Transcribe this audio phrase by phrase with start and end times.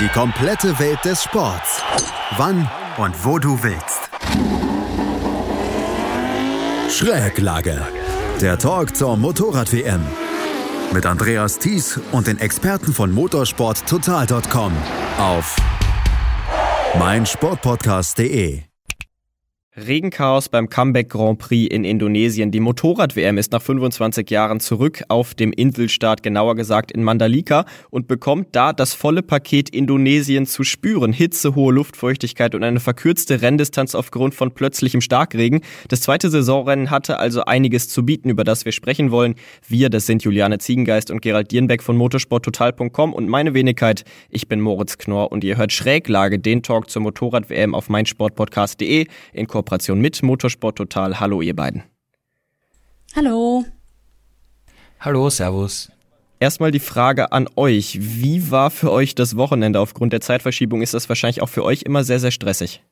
[0.00, 1.82] Die komplette Welt des Sports.
[2.36, 2.68] Wann
[2.98, 4.10] und wo du willst.
[6.90, 7.80] Schräglage.
[8.40, 10.02] Der Talk zur Motorrad-WM.
[10.92, 14.72] Mit Andreas Thies und den Experten von motorsporttotal.com
[15.18, 15.56] auf
[16.98, 18.62] meinsportpodcast.de.
[19.76, 22.50] Regenchaos beim Comeback Grand Prix in Indonesien.
[22.50, 28.08] Die Motorrad-WM ist nach 25 Jahren zurück auf dem Inselstaat, genauer gesagt in Mandalika, und
[28.08, 31.12] bekommt da das volle Paket Indonesien zu spüren.
[31.12, 35.60] Hitze, hohe Luftfeuchtigkeit und eine verkürzte Renndistanz aufgrund von plötzlichem Starkregen.
[35.88, 39.34] Das zweite Saisonrennen hatte also einiges zu bieten, über das wir sprechen wollen.
[39.68, 44.04] Wir, das sind Juliane Ziegengeist und Gerald Dierenbeck von motorsporttotal.com und meine Wenigkeit.
[44.30, 49.46] Ich bin Moritz Knorr und ihr hört Schräglage, den Talk zur Motorrad-WM auf meinsportpodcast.de in
[49.46, 51.18] Kooperation Kooperation mit Motorsport Total.
[51.18, 51.82] Hallo, ihr beiden.
[53.16, 53.64] Hallo.
[55.00, 55.90] Hallo, Servus.
[56.38, 57.98] Erstmal die Frage an euch.
[58.00, 59.80] Wie war für euch das Wochenende?
[59.80, 62.84] Aufgrund der Zeitverschiebung ist das wahrscheinlich auch für euch immer sehr, sehr stressig.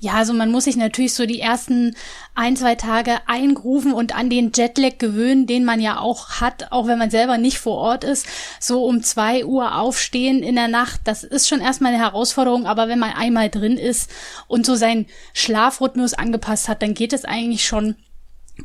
[0.00, 1.96] Ja, also man muss sich natürlich so die ersten
[2.34, 6.86] ein, zwei Tage eingrufen und an den Jetlag gewöhnen, den man ja auch hat, auch
[6.86, 8.26] wenn man selber nicht vor Ort ist.
[8.60, 12.86] So um zwei Uhr aufstehen in der Nacht, das ist schon erstmal eine Herausforderung, aber
[12.86, 14.10] wenn man einmal drin ist
[14.46, 17.96] und so seinen Schlafrhythmus angepasst hat, dann geht es eigentlich schon.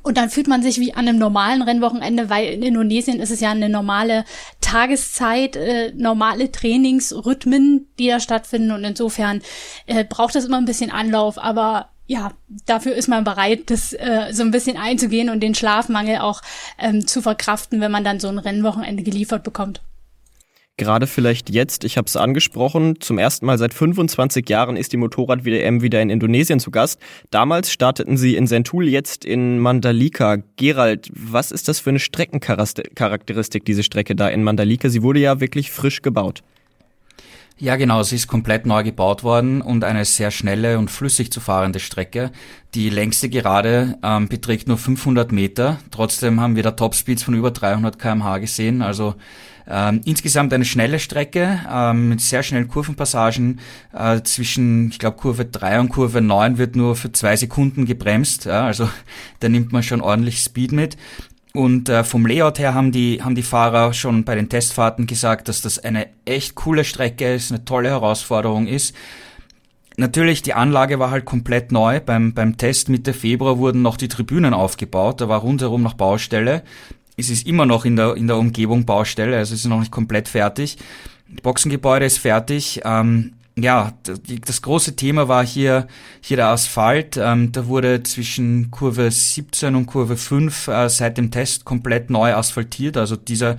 [0.02, 3.40] Und dann fühlt man sich wie an einem normalen Rennwochenende, weil in Indonesien ist es
[3.40, 4.26] ja eine normale
[4.60, 8.72] Tageszeit, äh, normale Trainingsrhythmen, die da stattfinden.
[8.72, 9.42] Und insofern
[9.86, 12.32] äh, braucht es immer ein bisschen Anlauf, aber ja,
[12.66, 16.42] dafür ist man bereit, das äh, so ein bisschen einzugehen und den Schlafmangel auch
[16.78, 19.82] ähm, zu verkraften, wenn man dann so ein Rennwochenende geliefert bekommt.
[20.76, 24.98] Gerade vielleicht jetzt, ich habe es angesprochen, zum ersten Mal seit 25 Jahren ist die
[24.98, 27.00] Motorrad-WM wieder in Indonesien zu Gast.
[27.30, 30.38] Damals starteten sie in Sentul, jetzt in Mandalika.
[30.56, 34.90] Gerald, was ist das für eine Streckencharakteristik, diese Strecke da in Mandalika?
[34.90, 36.42] Sie wurde ja wirklich frisch gebaut.
[37.60, 41.40] Ja, genau, sie ist komplett neu gebaut worden und eine sehr schnelle und flüssig zu
[41.40, 42.32] fahrende Strecke.
[42.74, 45.78] Die längste Gerade ähm, beträgt nur 500 Meter.
[45.92, 48.82] Trotzdem haben wir da Topspeeds von über 300 kmh gesehen.
[48.82, 49.14] Also
[49.68, 53.60] ähm, insgesamt eine schnelle Strecke ähm, mit sehr schnellen Kurvenpassagen.
[53.94, 58.46] Äh, zwischen, ich glaube, Kurve 3 und Kurve 9 wird nur für zwei Sekunden gebremst.
[58.46, 58.90] Ja, also
[59.40, 60.98] da nimmt man schon ordentlich Speed mit.
[61.54, 65.48] Und äh, vom Layout her haben die, haben die Fahrer schon bei den Testfahrten gesagt,
[65.48, 68.96] dass das eine echt coole Strecke ist, eine tolle Herausforderung ist.
[69.96, 72.00] Natürlich, die Anlage war halt komplett neu.
[72.00, 75.22] Beim, beim Test Mitte Februar wurden noch die Tribünen aufgebaut.
[75.22, 76.64] Da war rundherum noch Baustelle
[77.18, 79.92] es ist immer noch in der, in der Umgebung Baustelle, also es ist noch nicht
[79.92, 80.78] komplett fertig.
[81.30, 82.82] Das Boxengebäude ist fertig.
[82.84, 83.94] Ähm, ja,
[84.46, 85.88] das große Thema war hier,
[86.22, 87.18] hier der Asphalt.
[87.18, 92.34] Ähm, da wurde zwischen Kurve 17 und Kurve 5 äh, seit dem Test komplett neu
[92.34, 92.98] asphaltiert.
[92.98, 93.58] Also dieser,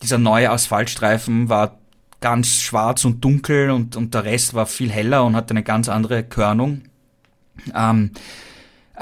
[0.00, 1.78] dieser neue Asphaltstreifen war
[2.20, 5.88] ganz schwarz und dunkel und, und der Rest war viel heller und hatte eine ganz
[5.88, 6.82] andere Körnung.
[7.74, 8.12] Ähm,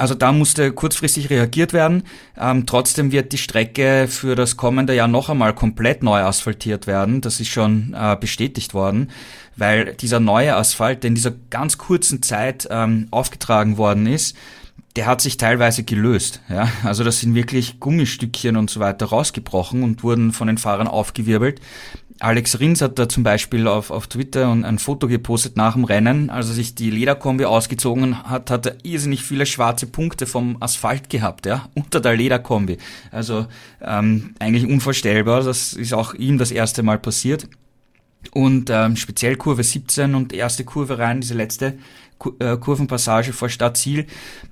[0.01, 2.05] also da musste kurzfristig reagiert werden.
[2.39, 7.21] Ähm, trotzdem wird die Strecke für das kommende Jahr noch einmal komplett neu asphaltiert werden.
[7.21, 9.11] Das ist schon äh, bestätigt worden,
[9.57, 14.37] weil dieser neue Asphalt, der in dieser ganz kurzen Zeit ähm, aufgetragen worden ist,
[14.97, 16.41] der hat sich teilweise gelöst.
[16.49, 16.71] Ja?
[16.83, 21.61] Also das sind wirklich Gummistückchen und so weiter rausgebrochen und wurden von den Fahrern aufgewirbelt.
[22.21, 26.29] Alex Rins hat da zum Beispiel auf, auf Twitter ein Foto gepostet nach dem Rennen.
[26.29, 31.09] Als er sich die Lederkombi ausgezogen hat, hat er irrsinnig viele schwarze Punkte vom Asphalt
[31.09, 32.77] gehabt, ja, unter der Lederkombi.
[33.11, 33.47] Also
[33.81, 35.43] ähm, eigentlich unvorstellbar.
[35.43, 37.49] Das ist auch ihm das erste Mal passiert.
[38.33, 41.79] Und ähm, speziell Kurve 17 und erste Kurve rein, diese letzte
[42.21, 44.07] Kurvenpassage vor Stadtziel,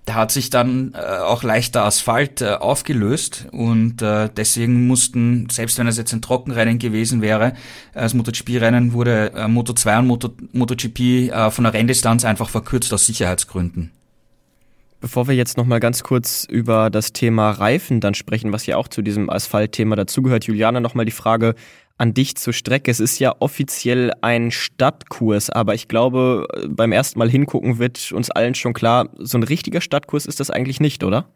[0.07, 5.79] da hat sich dann äh, auch leichter Asphalt äh, aufgelöst und äh, deswegen mussten, selbst
[5.79, 7.53] wenn es jetzt ein Trockenrennen gewesen wäre,
[7.95, 12.93] als MotoGP-Rennen wurde äh, Moto 2 und Moto, MotoGP äh, von der Renndistanz einfach verkürzt
[12.93, 13.93] aus Sicherheitsgründen.
[15.01, 18.89] Bevor wir jetzt nochmal ganz kurz über das Thema Reifen dann sprechen, was ja auch
[18.89, 21.55] zu diesem Asphaltthema dazugehört, Juliana, nochmal die Frage,
[21.99, 22.91] an dich zur Strecke.
[22.91, 28.31] Es ist ja offiziell ein Stadtkurs, aber ich glaube, beim ersten Mal hingucken wird uns
[28.31, 31.29] allen schon klar, so ein richtiger Stadtkurs ist das eigentlich nicht, oder?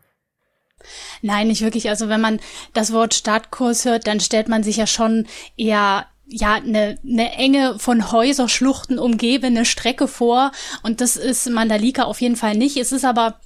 [1.20, 1.88] Nein, nicht wirklich.
[1.88, 2.40] Also wenn man
[2.72, 5.26] das Wort Stadtkurs hört, dann stellt man sich ja schon
[5.56, 12.20] eher ja eine, eine enge von Häuserschluchten umgebene Strecke vor und das ist Mandalika auf
[12.20, 12.76] jeden Fall nicht.
[12.76, 13.38] Es ist aber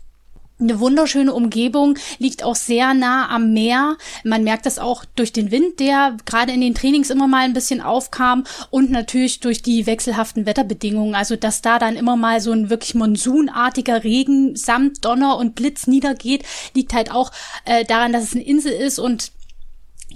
[0.58, 3.96] eine wunderschöne Umgebung, liegt auch sehr nah am Meer.
[4.24, 7.52] Man merkt das auch durch den Wind, der gerade in den Trainings immer mal ein
[7.52, 11.14] bisschen aufkam und natürlich durch die wechselhaften Wetterbedingungen.
[11.14, 15.86] Also, dass da dann immer mal so ein wirklich monsunartiger Regen samt Donner und Blitz
[15.86, 16.44] niedergeht,
[16.74, 17.32] liegt halt auch
[17.64, 19.32] äh, daran, dass es eine Insel ist und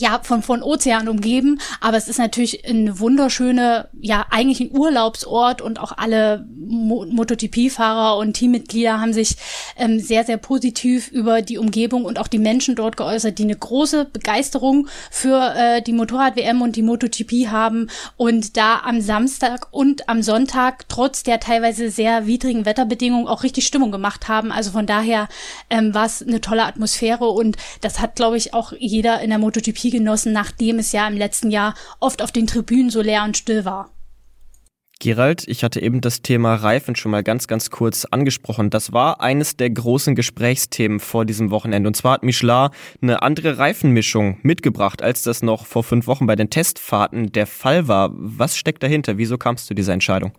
[0.00, 5.60] ja, von, von Ozean umgeben, aber es ist natürlich eine wunderschöne, ja, eigentlich ein Urlaubsort
[5.60, 9.36] und auch alle Mo MotoGP-Fahrer und Teammitglieder haben sich
[9.76, 13.56] ähm, sehr, sehr positiv über die Umgebung und auch die Menschen dort geäußert, die eine
[13.56, 20.08] große Begeisterung für äh, die Motorrad-WM und die MotoGP haben und da am Samstag und
[20.08, 24.52] am Sonntag trotz der teilweise sehr widrigen Wetterbedingungen auch richtig Stimmung gemacht haben.
[24.52, 25.28] Also von daher
[25.68, 29.38] ähm, war es eine tolle Atmosphäre und das hat, glaube ich, auch jeder in der
[29.38, 33.36] MotoGP genossen, nachdem es ja im letzten Jahr oft auf den Tribünen so leer und
[33.36, 33.90] still war.
[35.02, 38.68] Gerald, ich hatte eben das Thema Reifen schon mal ganz, ganz kurz angesprochen.
[38.68, 41.88] Das war eines der großen Gesprächsthemen vor diesem Wochenende.
[41.88, 42.68] Und zwar hat Michelin
[43.00, 47.88] eine andere Reifenmischung mitgebracht, als das noch vor fünf Wochen bei den Testfahrten der Fall
[47.88, 48.10] war.
[48.12, 49.16] Was steckt dahinter?
[49.16, 50.32] Wieso kam es zu dieser Entscheidung?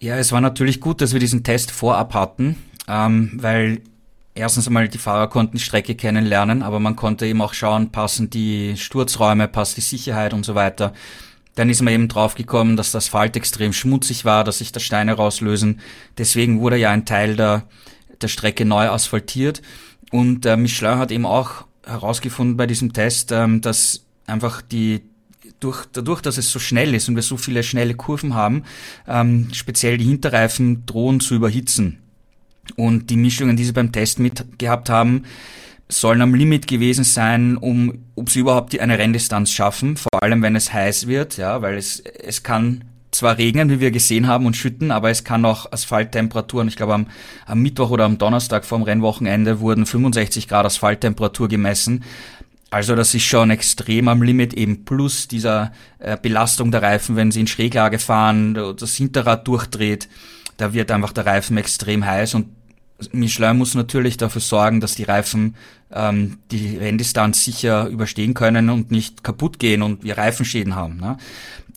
[0.00, 2.56] Ja, es war natürlich gut, dass wir diesen Test vorab hatten,
[2.88, 3.80] ähm, weil
[4.38, 8.30] erstens einmal die Fahrer konnten die Strecke kennenlernen, aber man konnte eben auch schauen, passen
[8.30, 10.92] die Sturzräume, passt die Sicherheit und so weiter.
[11.54, 15.14] Dann ist man eben draufgekommen, dass das Asphalt extrem schmutzig war, dass sich da Steine
[15.14, 15.80] rauslösen.
[16.16, 17.64] Deswegen wurde ja ein Teil der,
[18.22, 19.60] der Strecke neu asphaltiert.
[20.12, 25.02] Und äh, Michelin hat eben auch herausgefunden bei diesem Test, ähm, dass einfach die
[25.60, 28.64] durch, dadurch, dass es so schnell ist und wir so viele schnelle Kurven haben,
[29.06, 31.98] ähm, speziell die Hinterreifen drohen zu überhitzen.
[32.76, 35.24] Und die Mischungen, die sie beim Test mitgehabt haben,
[35.88, 40.56] sollen am Limit gewesen sein, um ob sie überhaupt eine Renndistanz schaffen, vor allem wenn
[40.56, 44.56] es heiß wird, ja, weil es es kann zwar regnen, wie wir gesehen haben, und
[44.56, 47.06] schütten, aber es kann auch Asphalttemperaturen, ich glaube am,
[47.46, 52.04] am Mittwoch oder am Donnerstag vorm Rennwochenende wurden 65 Grad Asphalttemperatur gemessen.
[52.70, 57.30] Also das ist schon extrem am Limit, eben plus dieser äh, Belastung der Reifen, wenn
[57.30, 60.08] sie in Schräglage fahren, das Hinterrad durchdreht,
[60.58, 62.48] da wird einfach der Reifen extrem heiß und
[63.12, 65.54] Michelin muss natürlich dafür sorgen, dass die Reifen
[65.92, 70.96] ähm, die Renndistanz sicher überstehen können und nicht kaputt gehen und wir Reifenschäden haben.
[70.98, 71.16] Ne?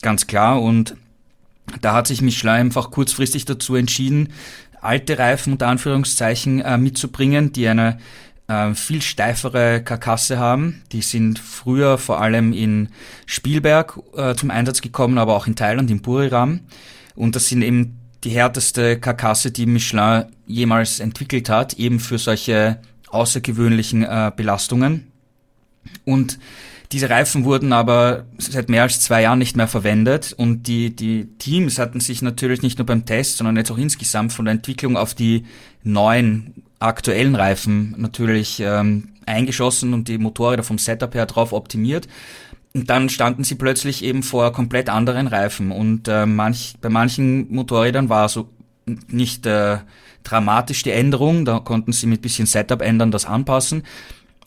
[0.02, 0.62] Ganz klar.
[0.62, 0.96] Und
[1.82, 4.30] da hat sich Michelin einfach kurzfristig dazu entschieden,
[4.82, 8.00] alte Reifen unter Anführungszeichen äh, mitzubringen, die eine
[8.48, 10.82] äh, viel steifere Karkasse haben.
[10.92, 12.90] Die sind früher vor allem in
[13.28, 16.62] Spielberg äh, zum Einsatz gekommen, aber auch in Thailand, in Buriram.
[17.16, 22.80] Und das sind eben die härteste Karkasse, die Michelin jemals entwickelt hat, eben für solche
[23.10, 25.12] außergewöhnlichen äh, Belastungen.
[26.06, 26.40] Und
[26.92, 31.26] diese Reifen wurden aber seit mehr als zwei Jahren nicht mehr verwendet und die, die
[31.38, 34.98] Teams hatten sich natürlich nicht nur beim Test, sondern jetzt auch insgesamt von der Entwicklung
[34.98, 35.46] auf die
[35.84, 42.08] neuen aktuellen Reifen natürlich ähm, eingeschossen und die Motorräder vom Setup her drauf optimiert.
[42.74, 45.72] Und dann standen sie plötzlich eben vor komplett anderen Reifen.
[45.72, 48.50] Und äh, manch, bei manchen Motorrädern war so
[49.08, 49.80] nicht äh,
[50.24, 53.84] dramatisch die Änderung, da konnten sie mit bisschen Setup ändern, das anpassen.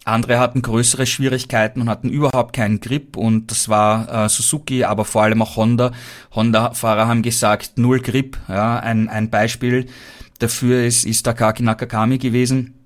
[0.04, 5.06] Andere hatten größere Schwierigkeiten und hatten überhaupt keinen Grip und das war äh, Suzuki, aber
[5.06, 5.92] vor allem auch Honda.
[6.34, 8.38] Honda-Fahrer haben gesagt, null Grip.
[8.48, 9.86] Ja, ein, ein Beispiel
[10.40, 12.83] dafür ist, ist Takaki Nakakami gewesen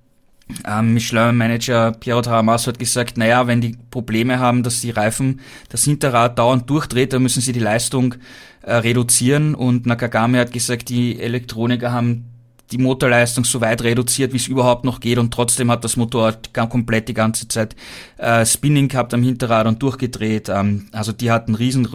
[0.67, 5.85] ähm, Michelin-Manager Piero Taramasso hat gesagt, naja, wenn die Probleme haben, dass die Reifen das
[5.85, 8.15] Hinterrad dauernd durchdreht, dann müssen sie die Leistung
[8.62, 9.55] äh, reduzieren.
[9.55, 12.25] Und Nakagami hat gesagt, die Elektroniker haben
[12.70, 16.53] die Motorleistung so weit reduziert, wie es überhaupt noch geht und trotzdem hat das Motorrad
[16.53, 17.75] komplett die ganze Zeit
[18.19, 20.49] äh, Spinning gehabt am Hinterrad und durchgedreht.
[20.49, 21.88] Ähm, also die hatten riesen,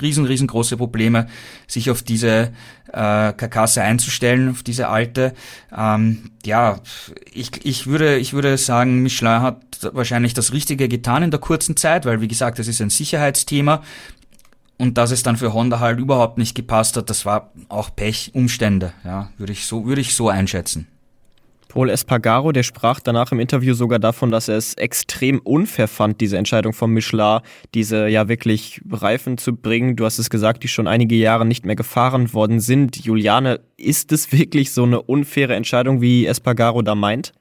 [0.00, 1.28] riesen, riesengroße Probleme,
[1.66, 2.52] sich auf diese
[2.92, 5.34] äh, Karkasse einzustellen, auf diese alte.
[5.76, 6.80] Ähm, ja,
[7.32, 9.62] ich, ich würde, ich würde sagen, Michelin hat
[9.92, 13.82] wahrscheinlich das Richtige getan in der kurzen Zeit, weil wie gesagt, das ist ein Sicherheitsthema.
[14.78, 18.30] Und dass es dann für Honda halt überhaupt nicht gepasst hat, das war auch Pech,
[18.34, 20.86] Umstände, ja, würde ich so, würde ich so einschätzen.
[21.68, 26.20] Paul Espargaro, der sprach danach im Interview sogar davon, dass er es extrem unfair fand,
[26.20, 27.40] diese Entscheidung von Michelin,
[27.74, 29.94] diese ja wirklich Reifen zu bringen.
[29.94, 32.96] Du hast es gesagt, die schon einige Jahre nicht mehr gefahren worden sind.
[33.04, 37.32] Juliane, ist es wirklich so eine unfaire Entscheidung, wie Espargaro da meint?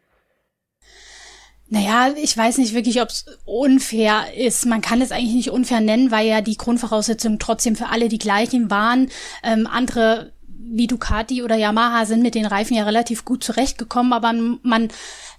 [1.69, 4.65] Naja, ich weiß nicht wirklich, ob es unfair ist.
[4.65, 8.19] Man kann es eigentlich nicht unfair nennen, weil ja die Grundvoraussetzungen trotzdem für alle die
[8.19, 9.09] gleichen waren.
[9.43, 10.31] Ähm, andere
[10.69, 14.33] wie Ducati oder Yamaha sind mit den Reifen ja relativ gut zurechtgekommen, aber
[14.63, 14.89] man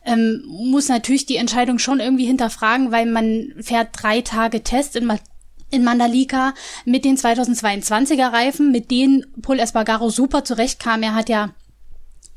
[0.04, 5.12] ähm, muss natürlich die Entscheidung schon irgendwie hinterfragen, weil man fährt drei Tage Test in,
[5.70, 6.54] in Mandalika
[6.84, 11.02] mit den 2022er Reifen, mit denen Paul Espargaro super zurechtkam.
[11.02, 11.50] Er hat ja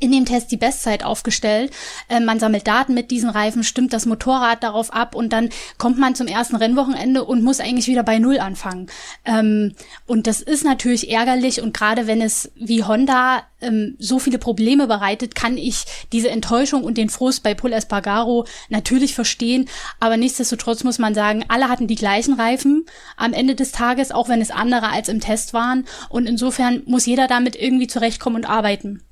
[0.01, 1.71] in dem Test die Bestzeit aufgestellt.
[2.09, 5.97] Äh, man sammelt Daten mit diesen Reifen, stimmt das Motorrad darauf ab und dann kommt
[5.97, 8.87] man zum ersten Rennwochenende und muss eigentlich wieder bei Null anfangen.
[9.25, 14.39] Ähm, und das ist natürlich ärgerlich und gerade wenn es wie Honda ähm, so viele
[14.39, 19.69] Probleme bereitet, kann ich diese Enttäuschung und den Frust bei Paul Espargaro natürlich verstehen.
[19.99, 22.85] Aber nichtsdestotrotz muss man sagen, alle hatten die gleichen Reifen
[23.17, 25.85] am Ende des Tages, auch wenn es andere als im Test waren.
[26.09, 29.03] Und insofern muss jeder damit irgendwie zurechtkommen und arbeiten.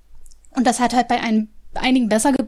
[0.60, 2.46] Und das hat halt bei ein, einigen besser ge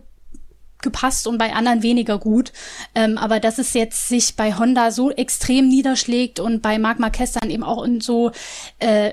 [0.81, 2.51] gepasst und bei anderen weniger gut.
[2.93, 7.31] Ähm, aber dass es jetzt sich bei Honda so extrem niederschlägt und bei Marc Marquez
[7.31, 8.31] dann eben auch in so
[8.79, 9.11] äh,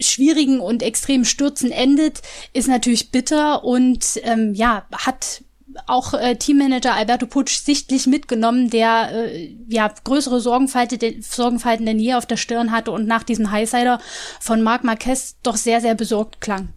[0.00, 2.22] schwierigen und extremen Stürzen endet,
[2.54, 5.44] ist natürlich bitter und ähm, ja, hat
[5.86, 12.14] auch äh, Teammanager Alberto Putsch sichtlich mitgenommen, der äh, ja größere Sorgenfalten, Sorgenfalten denn je
[12.14, 14.00] auf der Stirn hatte und nach diesem Highsider
[14.40, 16.70] von Marc Marquez doch sehr, sehr besorgt klang.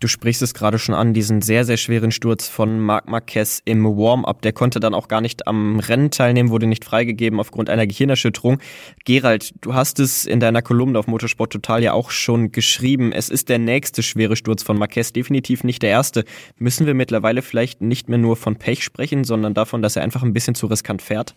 [0.00, 3.84] Du sprichst es gerade schon an, diesen sehr, sehr schweren Sturz von Marc Marquez im
[3.84, 4.42] Warm-up.
[4.42, 8.60] Der konnte dann auch gar nicht am Rennen teilnehmen, wurde nicht freigegeben aufgrund einer Gehirnerschütterung.
[9.04, 13.10] Gerald, du hast es in deiner Kolumne auf Motorsport Total ja auch schon geschrieben.
[13.10, 16.24] Es ist der nächste schwere Sturz von Marquez, definitiv nicht der erste.
[16.58, 20.22] Müssen wir mittlerweile vielleicht nicht mehr nur von Pech sprechen, sondern davon, dass er einfach
[20.22, 21.34] ein bisschen zu riskant fährt?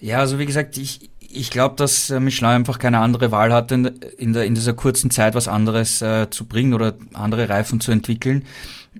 [0.00, 3.74] Ja, also wie gesagt, ich, ich glaube, dass äh, Michelin einfach keine andere Wahl hatte,
[4.16, 7.92] in, der, in dieser kurzen Zeit was anderes äh, zu bringen oder andere Reifen zu
[7.92, 8.44] entwickeln.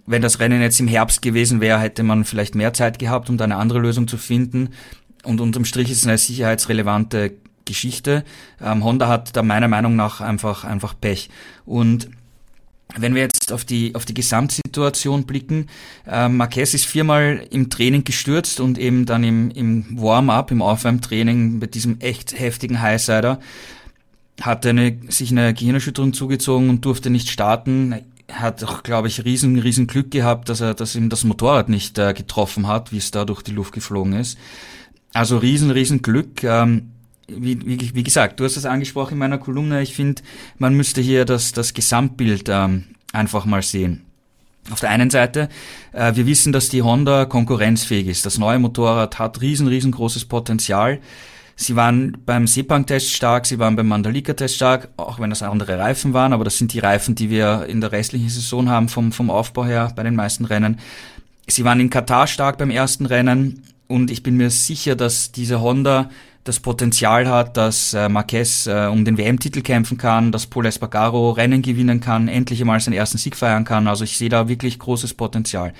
[0.07, 3.37] Wenn das Rennen jetzt im Herbst gewesen wäre, hätte man vielleicht mehr Zeit gehabt, um
[3.37, 4.71] da eine andere Lösung zu finden.
[5.25, 7.33] Und unterm Strich ist es eine sicherheitsrelevante
[7.64, 8.25] Geschichte.
[8.61, 11.31] Ähm, Honda hat da meiner Meinung nach einfach, einfach Pech.
[11.64, 12.09] Und
[12.97, 15.66] wenn wir jetzt auf die, auf die Gesamtsituation blicken,
[16.07, 21.59] äh, Marquez ist viermal im Training gestürzt und eben dann im, im Warm-up, im Aufwärmtraining
[21.59, 23.40] mit diesem echt heftigen Highsider,
[24.40, 27.97] hat eine, sich eine Gehirnerschütterung zugezogen und durfte nicht starten.
[28.30, 31.99] Hat auch, glaube ich, riesen, riesen Glück gehabt, dass er, dass ihm das Motorrad nicht
[31.99, 34.38] äh, getroffen hat, wie es da durch die Luft geflogen ist.
[35.12, 36.45] Also riesen, riesen Glück.
[36.45, 36.92] Ähm,
[37.28, 40.23] wie, wie, wie gesagt, du hast es angesprochen in meiner Kolumne, ich finde,
[40.58, 44.04] man müsste hier das, das Gesamtbild ähm, einfach mal sehen.
[44.70, 45.49] Auf der einen Seite,
[45.92, 48.26] äh, wir wissen, dass die Honda konkurrenzfähig ist.
[48.26, 51.00] Das neue Motorrad hat riesen, riesengroßes Potenzial.
[51.56, 56.12] Sie waren beim Sepang-Test stark, sie waren beim Mandalika-Test stark, auch wenn das andere Reifen
[56.12, 59.28] waren, aber das sind die Reifen, die wir in der restlichen Saison haben vom, vom
[59.28, 60.78] Aufbau her bei den meisten Rennen.
[61.49, 65.61] Sie waren in Katar stark beim ersten Rennen und ich bin mir sicher, dass diese
[65.61, 66.11] Honda
[66.49, 71.31] das Potenzial hat, dass äh, Marquez äh, um den WM-Titel kämpfen kann, dass Paul Espargaro
[71.33, 73.87] Rennen gewinnen kann, endlich einmal seinen ersten Sieg feiern kann.
[73.87, 75.75] Also ich sehe da wirklich großes Potenzial.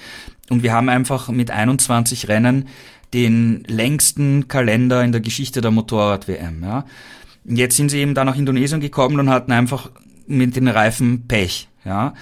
[0.51, 2.69] Und wir haben einfach mit 21 Rennen
[3.15, 6.63] den längsten Kalender in der Geschichte der Motorrad-WM.
[6.63, 6.85] Ja.
[7.45, 9.91] Jetzt sind sie eben da nach Indonesien gekommen und hatten einfach
[10.27, 11.69] mit den Reifen Pech.
[11.85, 12.13] Ja.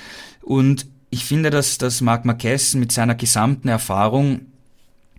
[0.41, 4.43] Und ich finde, dass, dass Marc Marquez mit seiner gesamten Erfahrung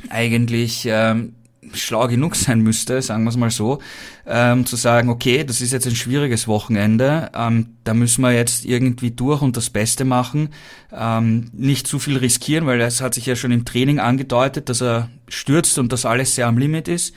[0.10, 1.34] eigentlich ähm,
[1.74, 3.80] schlau genug sein müsste, sagen wir es mal so,
[4.26, 8.66] ähm, zu sagen, okay, das ist jetzt ein schwieriges Wochenende, ähm, da müssen wir jetzt
[8.66, 10.50] irgendwie durch und das Beste machen,
[10.94, 14.82] ähm, nicht zu viel riskieren, weil es hat sich ja schon im Training angedeutet, dass
[14.82, 17.14] er stürzt und das alles sehr am Limit ist.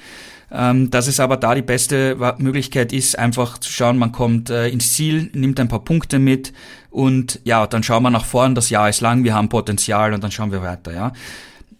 [0.52, 4.68] Ähm, dass es aber da die beste Möglichkeit ist, einfach zu schauen, man kommt äh,
[4.68, 6.52] ins Ziel, nimmt ein paar Punkte mit
[6.90, 10.24] und ja, dann schauen wir nach vorn, das Jahr ist lang, wir haben Potenzial und
[10.24, 11.12] dann schauen wir weiter, ja.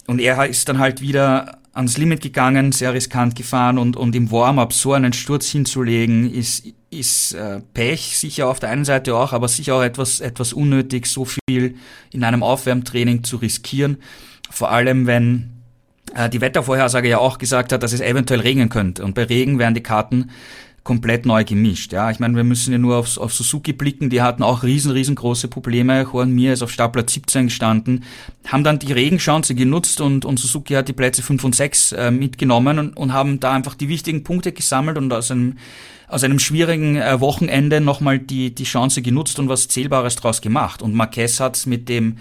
[0.07, 4.31] Und er ist dann halt wieder ans Limit gegangen, sehr riskant gefahren und, und im
[4.31, 9.33] Warm-up so einen Sturz hinzulegen, ist, ist äh, Pech, sicher auf der einen Seite auch,
[9.33, 11.77] aber sicher auch etwas, etwas unnötig, so viel
[12.11, 13.99] in einem Aufwärmtraining zu riskieren.
[14.50, 15.50] Vor allem, wenn
[16.15, 19.05] äh, die Wettervorhersage ja auch gesagt hat, dass es eventuell regnen könnte.
[19.05, 20.31] Und bei Regen werden die Karten
[20.83, 21.93] komplett neu gemischt.
[21.93, 24.91] Ja, ich meine, wir müssen ja nur auf, auf Suzuki blicken, die hatten auch riesen,
[24.91, 26.07] riesengroße Probleme.
[26.11, 28.05] Juan Mir ist auf Startplatz 17 gestanden,
[28.47, 32.11] haben dann die Regenchance genutzt und, und Suzuki hat die Plätze 5 und 6 äh,
[32.11, 35.59] mitgenommen und, und haben da einfach die wichtigen Punkte gesammelt und aus einem,
[36.09, 40.81] aus einem schwierigen äh, Wochenende nochmal die, die Chance genutzt und was Zählbares draus gemacht.
[40.81, 42.17] Und Marquez hat mit dem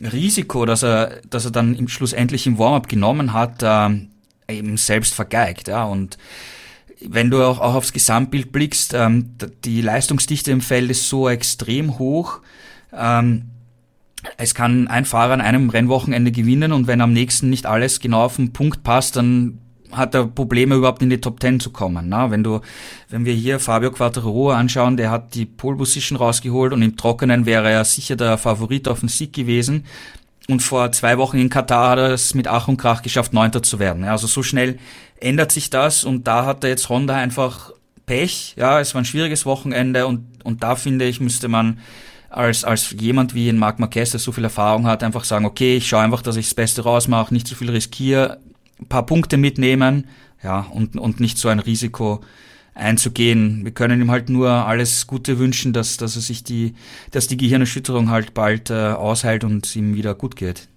[0.00, 3.90] Risiko, dass er, dass er dann im schlussendlich im Warm-up genommen hat, äh,
[4.48, 5.68] eben selbst vergeigt.
[5.68, 6.18] Ja, und
[7.08, 11.98] wenn du auch, auch aufs Gesamtbild blickst, ähm, die Leistungsdichte im Feld ist so extrem
[11.98, 12.40] hoch.
[12.92, 13.44] Ähm,
[14.36, 18.24] es kann ein Fahrer an einem Rennwochenende gewinnen und wenn am nächsten nicht alles genau
[18.24, 19.58] auf den Punkt passt, dann
[19.90, 22.08] hat er Probleme überhaupt in die Top Ten zu kommen.
[22.08, 22.60] Na, wenn du,
[23.10, 27.46] wenn wir hier Fabio Quattro anschauen, der hat die Pole Position rausgeholt und im Trockenen
[27.46, 29.84] wäre er sicher der Favorit auf den Sieg gewesen.
[30.48, 33.62] Und vor zwei Wochen in Katar hat er es mit Ach und Krach geschafft, Neunter
[33.62, 34.04] zu werden.
[34.04, 34.78] Also so schnell
[35.20, 37.72] ändert sich das und da hatte jetzt Honda einfach
[38.06, 38.54] Pech.
[38.56, 41.78] Ja, es war ein schwieriges Wochenende und, und da finde ich, müsste man
[42.28, 45.76] als, als jemand wie ein Marc Marquez, der so viel Erfahrung hat, einfach sagen, okay,
[45.76, 48.38] ich schaue einfach, dass ich das Beste rausmache, nicht zu viel riskiere,
[48.80, 50.08] ein paar Punkte mitnehmen,
[50.42, 52.20] ja, und, und nicht so ein Risiko
[52.74, 53.64] einzugehen.
[53.64, 56.74] Wir können ihm halt nur alles Gute wünschen, dass, dass er sich die,
[57.10, 60.68] dass die Gehirnerschütterung halt bald äh, ausheilt und ihm wieder gut geht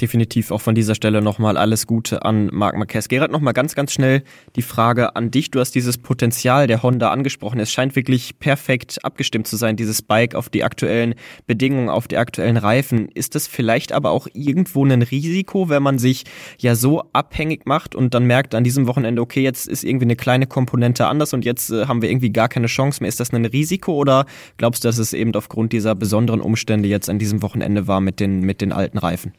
[0.00, 3.08] definitiv auch von dieser Stelle nochmal alles Gute an Marc Marquez.
[3.08, 4.22] Gerhard, nochmal ganz, ganz schnell
[4.56, 5.50] die Frage an dich.
[5.50, 7.60] Du hast dieses Potenzial der Honda angesprochen.
[7.60, 11.14] Es scheint wirklich perfekt abgestimmt zu sein, dieses Bike auf die aktuellen
[11.46, 13.08] Bedingungen, auf die aktuellen Reifen.
[13.08, 16.24] Ist das vielleicht aber auch irgendwo ein Risiko, wenn man sich
[16.58, 20.16] ja so abhängig macht und dann merkt an diesem Wochenende, okay, jetzt ist irgendwie eine
[20.16, 23.08] kleine Komponente anders und jetzt äh, haben wir irgendwie gar keine Chance mehr.
[23.08, 24.26] Ist das ein Risiko oder
[24.56, 28.20] glaubst du, dass es eben aufgrund dieser besonderen Umstände jetzt an diesem Wochenende war mit
[28.20, 29.32] den, mit den alten Reifen?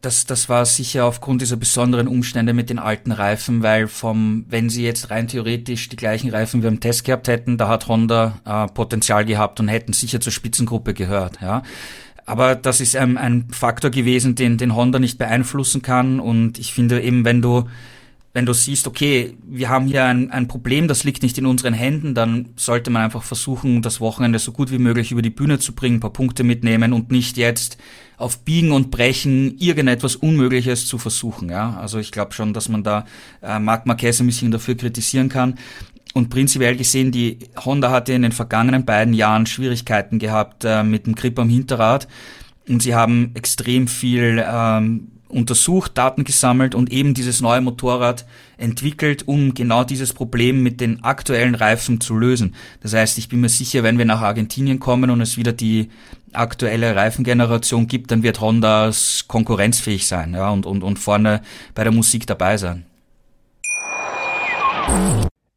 [0.00, 4.70] Das, das war sicher aufgrund dieser besonderen Umstände mit den alten Reifen, weil vom, wenn
[4.70, 8.38] sie jetzt rein theoretisch die gleichen Reifen wie im Test gehabt hätten, da hat Honda
[8.44, 11.62] äh, Potenzial gehabt und hätten sicher zur Spitzengruppe gehört, ja.
[12.26, 16.74] Aber das ist ein, ein Faktor gewesen, den, den Honda nicht beeinflussen kann und ich
[16.74, 17.68] finde eben, wenn du
[18.34, 21.72] wenn du siehst, okay, wir haben hier ein, ein Problem, das liegt nicht in unseren
[21.72, 25.58] Händen, dann sollte man einfach versuchen, das Wochenende so gut wie möglich über die Bühne
[25.58, 27.78] zu bringen, ein paar Punkte mitnehmen und nicht jetzt
[28.18, 31.48] auf Biegen und Brechen irgendetwas Unmögliches zu versuchen.
[31.48, 31.78] Ja?
[31.80, 33.06] Also ich glaube schon, dass man da
[33.42, 35.54] äh, Marc Marquez ein bisschen dafür kritisieren kann.
[36.14, 41.06] Und prinzipiell gesehen, die Honda hatte in den vergangenen beiden Jahren Schwierigkeiten gehabt äh, mit
[41.06, 42.08] dem Grip am Hinterrad.
[42.68, 49.26] Und sie haben extrem viel ähm, untersucht, Daten gesammelt und eben dieses neue Motorrad entwickelt,
[49.26, 52.54] um genau dieses Problem mit den aktuellen Reifen zu lösen.
[52.82, 55.90] Das heißt, ich bin mir sicher, wenn wir nach Argentinien kommen und es wieder die
[56.32, 58.90] aktuelle Reifengeneration gibt, dann wird Honda
[59.28, 61.42] konkurrenzfähig sein ja, und, und, und vorne
[61.74, 62.84] bei der Musik dabei sein.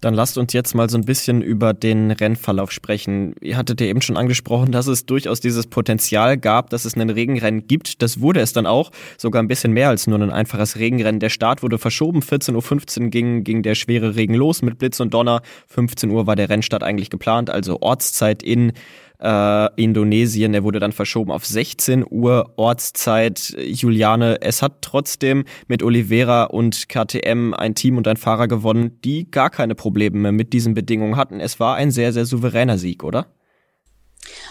[0.00, 3.34] Dann lasst uns jetzt mal so ein bisschen über den Rennverlauf sprechen.
[3.42, 7.10] Ihr hattet ja eben schon angesprochen, dass es durchaus dieses Potenzial gab, dass es einen
[7.10, 8.00] Regenrennen gibt.
[8.00, 11.20] Das wurde es dann auch, sogar ein bisschen mehr als nur ein einfaches Regenrennen.
[11.20, 15.12] Der Start wurde verschoben, 14.15 Uhr ging, ging der schwere Regen los mit Blitz und
[15.12, 15.42] Donner.
[15.66, 18.72] 15 Uhr war der Rennstart eigentlich geplant, also Ortszeit in
[19.20, 20.54] äh, Indonesien.
[20.54, 23.54] Er wurde dann verschoben auf 16 Uhr Ortszeit.
[23.58, 29.30] Juliane, es hat trotzdem mit Oliveira und KTM ein Team und ein Fahrer gewonnen, die
[29.30, 31.40] gar keine Probleme mehr mit diesen Bedingungen hatten.
[31.40, 33.26] Es war ein sehr, sehr souveräner Sieg, oder?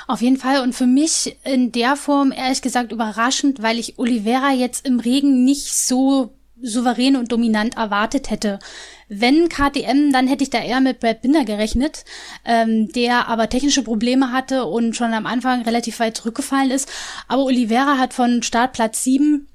[0.07, 4.51] Auf jeden Fall und für mich in der Form ehrlich gesagt überraschend, weil ich Oliveira
[4.51, 8.59] jetzt im Regen nicht so souverän und dominant erwartet hätte.
[9.07, 12.05] Wenn KTM, dann hätte ich da eher mit Brad Binder gerechnet,
[12.45, 16.89] ähm, der aber technische Probleme hatte und schon am Anfang relativ weit zurückgefallen ist.
[17.27, 19.48] Aber Oliveira hat von Startplatz 7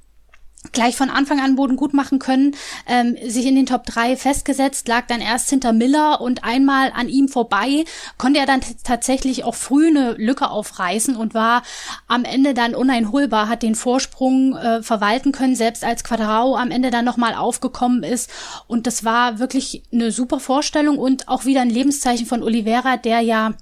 [0.73, 2.55] gleich von Anfang an Boden gut machen können,
[2.87, 7.09] ähm, sich in den Top 3 festgesetzt, lag dann erst hinter Miller und einmal an
[7.09, 7.85] ihm vorbei,
[8.19, 11.63] konnte er dann tatsächlich auch früh eine Lücke aufreißen und war
[12.09, 16.91] am Ende dann uneinholbar, hat den Vorsprung äh, verwalten können, selbst als Quadrao am Ende
[16.91, 18.31] dann nochmal aufgekommen ist.
[18.67, 23.21] Und das war wirklich eine super Vorstellung und auch wieder ein Lebenszeichen von Oliveira, der
[23.21, 23.55] ja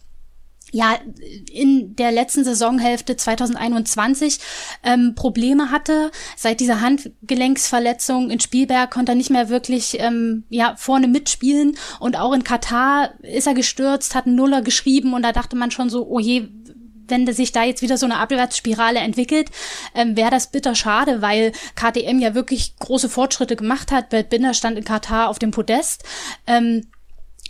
[0.72, 0.98] ja
[1.52, 4.40] in der letzten Saisonhälfte 2021
[4.82, 6.10] ähm, Probleme hatte.
[6.36, 12.18] Seit dieser Handgelenksverletzung in Spielberg konnte er nicht mehr wirklich ähm, ja vorne mitspielen und
[12.18, 15.90] auch in Katar ist er gestürzt, hat einen Nuller geschrieben und da dachte man schon
[15.90, 16.48] so, oh je,
[17.08, 19.50] wenn sich da jetzt wieder so eine Abwärtsspirale entwickelt,
[19.94, 24.08] ähm, wäre das bitter schade, weil KTM ja wirklich große Fortschritte gemacht hat.
[24.08, 26.04] Bert Binder stand in Katar auf dem Podest.
[26.46, 26.86] Ähm,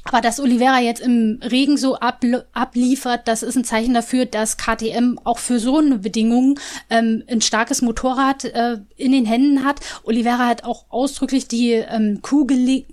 [0.04, 5.18] aber dass Oliveira jetzt im Regen so abliefert, das ist ein Zeichen dafür, dass KTM
[5.22, 6.58] auch für so eine Bedingung
[6.90, 9.80] ähm, ein starkes Motorrad äh, in den Händen hat.
[10.02, 12.46] Oliveira hat auch ausdrücklich die ähm, Kuh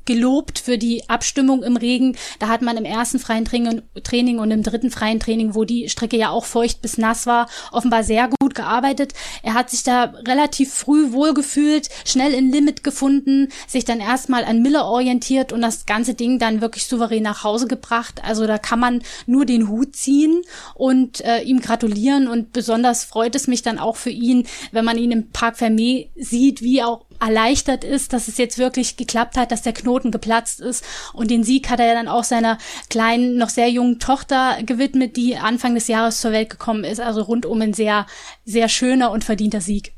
[0.06, 2.15] gelobt für die Abstimmung im Regen.
[2.38, 6.17] Da hat man im ersten freien Training und im dritten freien Training, wo die Strecke
[6.17, 9.13] ja auch feucht bis nass war, offenbar sehr gut gearbeitet.
[9.41, 14.62] Er hat sich da relativ früh wohlgefühlt, schnell in Limit gefunden, sich dann erstmal an
[14.62, 18.22] Miller orientiert und das ganze Ding dann wirklich so souverän nach Hause gebracht.
[18.24, 20.42] Also da kann man nur den Hut ziehen
[20.76, 22.28] und äh, ihm gratulieren.
[22.28, 26.10] Und besonders freut es mich dann auch für ihn, wenn man ihn im Park Fermé
[26.16, 30.62] sieht, wie auch erleichtert ist, dass es jetzt wirklich geklappt hat, dass der Knoten geplatzt
[30.62, 30.86] ist.
[31.14, 32.58] Und den Sieg hat er ja dann auch seiner
[32.90, 37.00] kleinen, noch sehr jungen Tochter gewidmet, die Anfang des Jahres zur Welt gekommen ist.
[37.00, 38.06] Also rundum ein sehr,
[38.46, 39.94] sehr schöner und verdienter Sieg.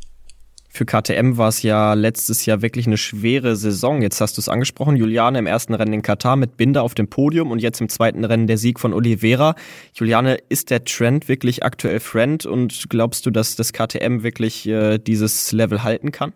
[0.74, 4.02] Für KTM war es ja letztes Jahr wirklich eine schwere Saison.
[4.02, 7.10] Jetzt hast du es angesprochen, Juliane im ersten Rennen in Katar mit Binder auf dem
[7.10, 9.56] Podium und jetzt im zweiten Rennen der Sieg von Oliveira.
[9.94, 14.98] Juliane, ist der Trend wirklich aktuell Friend und glaubst du, dass das KTM wirklich äh,
[14.98, 16.32] dieses Level halten kann?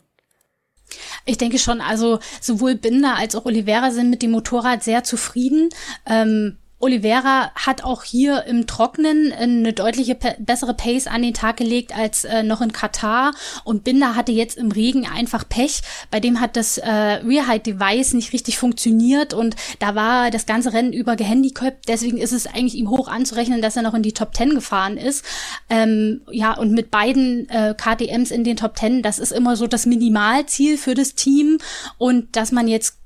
[1.25, 5.69] Ich denke schon, also sowohl Binder als auch Oliveira sind mit dem Motorrad sehr zufrieden.
[6.05, 11.97] Ähm, Oliveira hat auch hier im Trocknen eine deutliche bessere Pace an den Tag gelegt
[11.97, 13.33] als äh, noch in Katar
[13.63, 15.81] und Binder hatte jetzt im Regen einfach Pech.
[16.11, 20.91] Bei dem hat das äh, Rear-Height-Device nicht richtig funktioniert und da war das ganze Rennen
[20.91, 21.87] über gehandicapt.
[21.87, 24.97] Deswegen ist es eigentlich ihm hoch anzurechnen, dass er noch in die Top 10 gefahren
[24.97, 25.23] ist.
[25.69, 29.65] Ähm, ja, und mit beiden äh, KTMs in den Top 10, das ist immer so
[29.67, 31.57] das Minimalziel für das Team
[31.97, 32.97] und dass man jetzt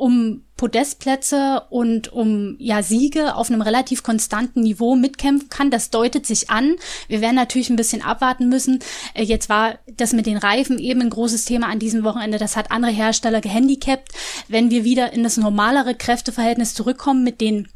[0.00, 5.70] um Podestplätze und um ja Siege auf einem relativ konstanten Niveau mitkämpfen kann.
[5.70, 6.76] Das deutet sich an.
[7.08, 8.78] Wir werden natürlich ein bisschen abwarten müssen.
[9.12, 12.38] Äh, jetzt war das mit den Reifen eben ein großes Thema an diesem Wochenende.
[12.38, 14.08] Das hat andere Hersteller gehandicapt.
[14.48, 17.68] Wenn wir wieder in das normalere Kräfteverhältnis zurückkommen mit den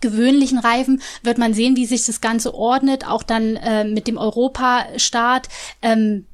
[0.00, 4.16] gewöhnlichen Reifen wird man sehen, wie sich das Ganze ordnet, auch dann äh, mit dem
[4.16, 5.48] Europastart.
[5.82, 6.24] Ähm,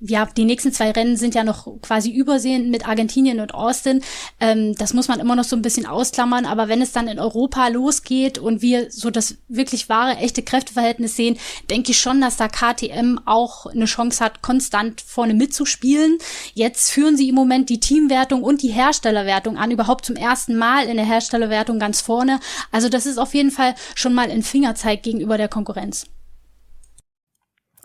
[0.00, 4.02] ja, die nächsten zwei Rennen sind ja noch quasi übersehen mit Argentinien und Austin.
[4.40, 6.46] Ähm, das muss man immer noch so ein bisschen ausklammern.
[6.46, 11.16] Aber wenn es dann in Europa losgeht und wir so das wirklich wahre, echte Kräfteverhältnis
[11.16, 11.38] sehen,
[11.70, 16.18] denke ich schon, dass da KTM auch eine Chance hat, konstant vorne mitzuspielen.
[16.54, 20.86] Jetzt führen sie im Moment die Teamwertung und die Herstellerwertung an, überhaupt zum ersten Mal
[20.86, 22.40] in der Herstellerwertung ganz vorne.
[22.72, 26.06] Also das ist auf jeden Fall schon mal ein Fingerzeig gegenüber der Konkurrenz.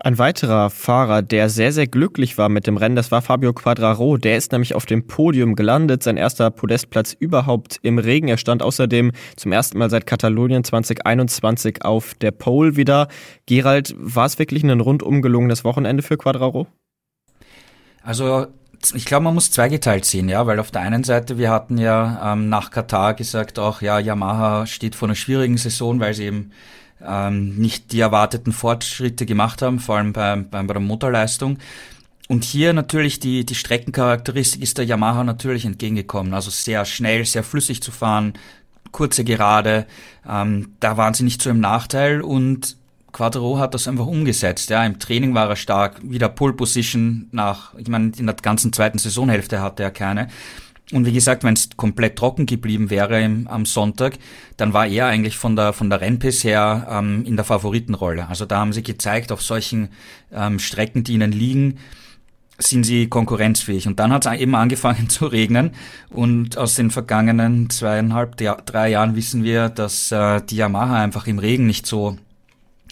[0.04, 4.18] Ein weiterer Fahrer, der sehr, sehr glücklich war mit dem Rennen, das war Fabio Quadraro.
[4.18, 8.28] Der ist nämlich auf dem Podium gelandet, sein erster Podestplatz überhaupt im Regen.
[8.28, 13.10] Er stand außerdem zum ersten Mal seit Katalonien 2021 auf der Pole wieder.
[13.46, 16.66] Gerald, war es wirklich ein rundum gelungenes Wochenende für Quadraro?
[18.02, 18.48] Also
[18.96, 22.34] ich glaube, man muss zweigeteilt sehen, ja, weil auf der einen Seite, wir hatten ja
[22.34, 26.52] ähm, nach Katar gesagt auch, ja, Yamaha steht vor einer schwierigen Saison, weil sie eben
[27.06, 31.58] ähm, nicht die erwarteten Fortschritte gemacht haben, vor allem bei, bei, bei der Motorleistung.
[32.28, 36.34] Und hier natürlich die, die Streckencharakteristik ist der Yamaha natürlich entgegengekommen.
[36.34, 38.34] Also sehr schnell, sehr flüssig zu fahren,
[38.92, 39.86] kurze Gerade.
[40.28, 42.78] Ähm, da waren sie nicht so im Nachteil und
[43.12, 44.70] Quattro hat das einfach umgesetzt.
[44.70, 48.72] Ja, im Training war er stark, wieder Pole Position nach, ich meine, in der ganzen
[48.72, 50.30] zweiten Saisonhälfte hatte er keine.
[50.92, 54.18] Und wie gesagt, wenn es komplett trocken geblieben wäre im, am Sonntag,
[54.58, 58.28] dann war er eigentlich von der von der Rennpace her ähm, in der Favoritenrolle.
[58.28, 59.90] Also da haben sie gezeigt, auf solchen
[60.34, 61.78] ähm, Strecken, die ihnen liegen,
[62.58, 63.88] sind sie konkurrenzfähig.
[63.88, 65.72] Und dann hat es eben angefangen zu regnen.
[66.10, 71.40] Und aus den vergangenen zweieinhalb, drei Jahren wissen wir, dass äh, die Yamaha einfach im
[71.40, 72.18] Regen nicht so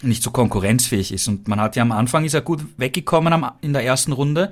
[0.02, 1.28] nicht so konkurrenzfähig ist.
[1.28, 4.50] Und man hat ja am Anfang ist er gut weggekommen am, in der ersten Runde.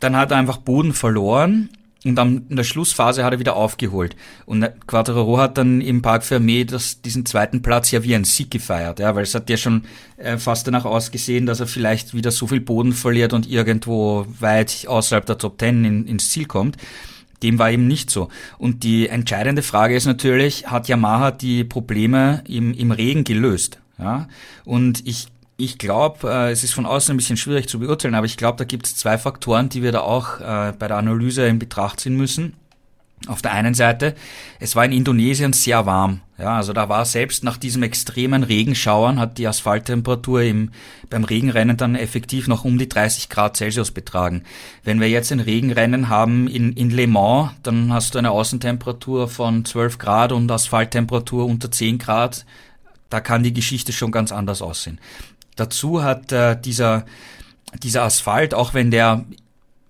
[0.00, 1.68] Dann hat er einfach Boden verloren
[2.04, 4.14] und dann in der Schlussphase hat er wieder aufgeholt.
[4.46, 8.50] Und Quattro hat dann im Park Fermé das, diesen zweiten Platz ja wie ein Sieg
[8.52, 9.82] gefeiert, ja, weil es hat ja schon
[10.16, 14.86] äh, fast danach ausgesehen, dass er vielleicht wieder so viel Boden verliert und irgendwo weit
[14.86, 16.76] außerhalb der Top Ten in, ins Ziel kommt.
[17.42, 18.28] Dem war eben nicht so.
[18.58, 23.78] Und die entscheidende Frage ist natürlich, hat Yamaha die Probleme im, im Regen gelöst?
[23.98, 24.28] Ja?
[24.64, 25.28] Und ich
[25.60, 28.56] ich glaube, äh, es ist von außen ein bisschen schwierig zu beurteilen, aber ich glaube,
[28.56, 32.00] da gibt es zwei Faktoren, die wir da auch äh, bei der Analyse in Betracht
[32.00, 32.54] ziehen müssen.
[33.26, 34.14] Auf der einen Seite,
[34.60, 36.20] es war in Indonesien sehr warm.
[36.38, 40.70] Ja, also da war selbst nach diesem extremen Regenschauern hat die Asphalttemperatur im,
[41.10, 44.44] beim Regenrennen dann effektiv noch um die 30 Grad Celsius betragen.
[44.84, 49.26] Wenn wir jetzt ein Regenrennen haben in, in Le Mans, dann hast du eine Außentemperatur
[49.26, 52.46] von 12 Grad und Asphalttemperatur unter 10 Grad.
[53.10, 55.00] Da kann die Geschichte schon ganz anders aussehen.
[55.58, 57.04] Dazu hat äh, dieser,
[57.82, 59.24] dieser Asphalt, auch wenn der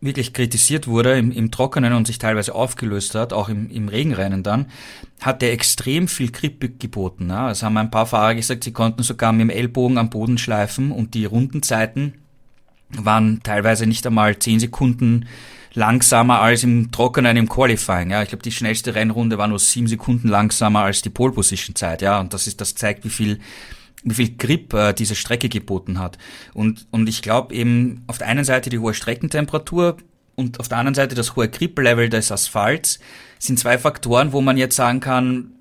[0.00, 4.42] wirklich kritisiert wurde im, im Trockenen und sich teilweise aufgelöst hat, auch im, im Regenrennen
[4.42, 4.66] dann,
[5.20, 7.28] hat der extrem viel Grip geboten.
[7.28, 7.50] Ja.
[7.50, 10.92] Es haben ein paar Fahrer gesagt, sie konnten sogar mit dem Ellbogen am Boden schleifen
[10.92, 12.14] und die Rundenzeiten
[12.90, 15.26] waren teilweise nicht einmal zehn Sekunden
[15.74, 18.10] langsamer als im Trockenen im Qualifying.
[18.10, 21.76] Ja, ich glaube, die schnellste Rennrunde war nur sieben Sekunden langsamer als die Pole Position
[21.76, 22.02] Zeit.
[22.02, 23.40] Ja, und das ist, das zeigt, wie viel
[24.04, 26.18] wie viel Grip äh, diese Strecke geboten hat.
[26.54, 29.96] Und, und ich glaube eben auf der einen Seite die hohe Streckentemperatur
[30.36, 33.00] und auf der anderen Seite das hohe Grip-Level des Asphalts
[33.38, 35.52] sind zwei Faktoren, wo man jetzt sagen kann,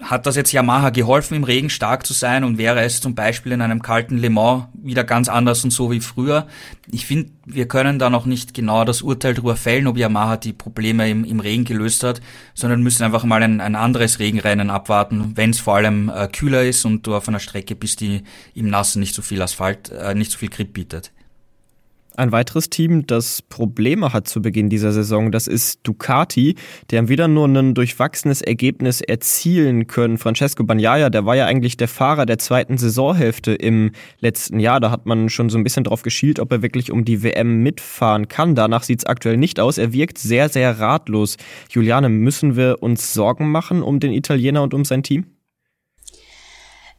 [0.00, 3.52] hat das jetzt Yamaha geholfen, im Regen stark zu sein und wäre es zum Beispiel
[3.52, 6.46] in einem kalten Le Mans wieder ganz anders und so wie früher?
[6.90, 10.52] Ich finde, wir können da noch nicht genau das Urteil darüber fällen, ob Yamaha die
[10.52, 12.20] Probleme im, im Regen gelöst hat,
[12.54, 16.64] sondern müssen einfach mal ein, ein anderes Regenrennen abwarten, wenn es vor allem äh, kühler
[16.64, 18.22] ist und du auf einer Strecke bist, die
[18.54, 21.12] im Nassen nicht so viel Asphalt, äh, nicht so viel Grip bietet.
[22.16, 26.56] Ein weiteres Team, das Probleme hat zu Beginn dieser Saison, das ist Ducati.
[26.90, 30.18] Die haben wieder nur ein durchwachsenes Ergebnis erzielen können.
[30.18, 34.80] Francesco Bagnaia, der war ja eigentlich der Fahrer der zweiten Saisonhälfte im letzten Jahr.
[34.80, 37.62] Da hat man schon so ein bisschen drauf geschielt, ob er wirklich um die WM
[37.62, 38.54] mitfahren kann.
[38.54, 39.78] Danach sieht es aktuell nicht aus.
[39.78, 41.36] Er wirkt sehr, sehr ratlos.
[41.70, 45.26] Juliane, müssen wir uns Sorgen machen um den Italiener und um sein Team?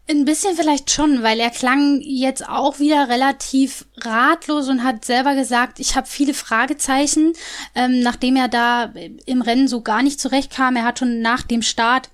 [0.10, 5.36] Ein bisschen vielleicht schon, weil er klang jetzt auch wieder relativ ratlos und hat selber
[5.36, 7.34] gesagt, ich habe viele Fragezeichen,
[7.76, 8.92] ähm, nachdem er da
[9.26, 10.76] im Rennen so gar nicht zurechtkam.
[10.76, 12.10] Er hat schon nach dem Start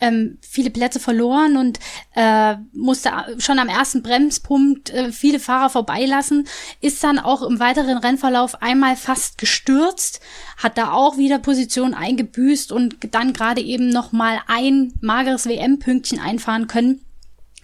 [0.00, 1.78] ähm, viele Plätze verloren und
[2.14, 6.46] äh, musste schon am ersten Bremspunkt äh, viele Fahrer vorbeilassen,
[6.80, 10.20] ist dann auch im weiteren Rennverlauf einmal fast gestürzt,
[10.56, 16.20] hat da auch wieder Position eingebüßt und dann gerade eben noch mal ein mageres WM-Pünktchen
[16.20, 17.00] einfahren können.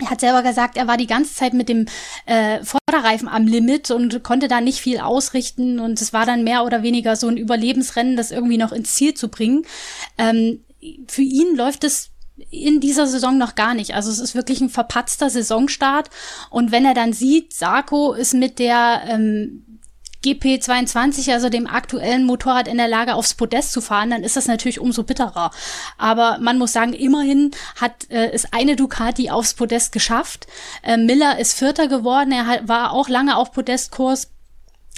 [0.05, 1.87] Er hat selber gesagt, er war die ganze Zeit mit dem
[2.27, 6.65] äh, Vorderreifen am Limit und konnte da nicht viel ausrichten und es war dann mehr
[6.65, 9.65] oder weniger so ein Überlebensrennen, das irgendwie noch ins Ziel zu bringen.
[10.19, 10.63] Ähm,
[11.09, 12.11] für ihn läuft es
[12.51, 13.95] in dieser Saison noch gar nicht.
[13.95, 16.11] Also es ist wirklich ein verpatzter Saisonstart.
[16.51, 19.74] Und wenn er dann sieht, Sarko ist mit der ähm,
[20.25, 24.47] GP22, also dem aktuellen Motorrad in der Lage, aufs Podest zu fahren, dann ist das
[24.47, 25.51] natürlich umso bitterer.
[25.99, 30.47] Aber man muss sagen, immerhin hat äh, es eine Ducati aufs Podest geschafft.
[30.83, 32.33] Äh, Miller ist Vierter geworden.
[32.33, 34.34] Er hat, war auch lange auf Podestkurs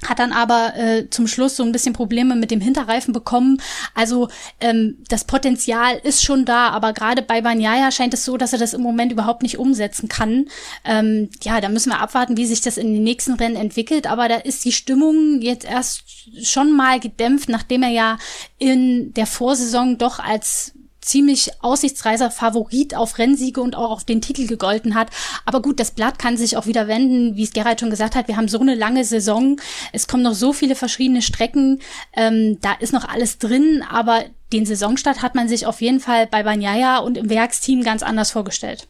[0.04, 3.62] hat dann aber äh, zum Schluss so ein bisschen Probleme mit dem Hinterreifen bekommen.
[3.94, 4.28] Also
[4.60, 8.58] ähm, das Potenzial ist schon da, aber gerade bei Banyaya scheint es so, dass er
[8.58, 10.48] das im Moment überhaupt nicht umsetzen kann.
[10.84, 14.06] Ähm, ja, da müssen wir abwarten, wie sich das in den nächsten Rennen entwickelt.
[14.06, 16.04] Aber da ist die Stimmung jetzt erst
[16.42, 18.18] schon mal gedämpft, nachdem er ja
[18.58, 20.75] in der Vorsaison doch als
[21.06, 25.10] ziemlich aussichtsreicher Favorit auf Rennsiege und auch auf den Titel gegolten hat.
[25.44, 28.28] Aber gut, das Blatt kann sich auch wieder wenden, wie es Gerald schon gesagt hat.
[28.28, 29.60] Wir haben so eine lange Saison.
[29.92, 31.80] Es kommen noch so viele verschiedene Strecken.
[32.14, 36.26] Ähm, da ist noch alles drin, aber den Saisonstart hat man sich auf jeden Fall
[36.26, 38.88] bei Banyaya und im Werksteam ganz anders vorgestellt.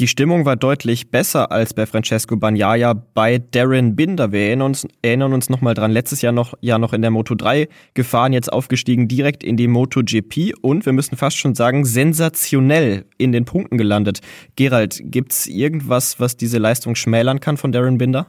[0.00, 4.32] Die Stimmung war deutlich besser als bei Francesco Bagnaia bei Darren Binder.
[4.32, 7.36] Wir erinnern uns, erinnern uns nochmal dran, letztes Jahr noch, ja noch in der Moto
[7.36, 11.84] 3 gefahren, jetzt aufgestiegen direkt in die Moto GP und wir müssen fast schon sagen,
[11.84, 14.18] sensationell in den Punkten gelandet.
[14.56, 18.26] Gerald, gibt's irgendwas, was diese Leistung schmälern kann von Darren Binder?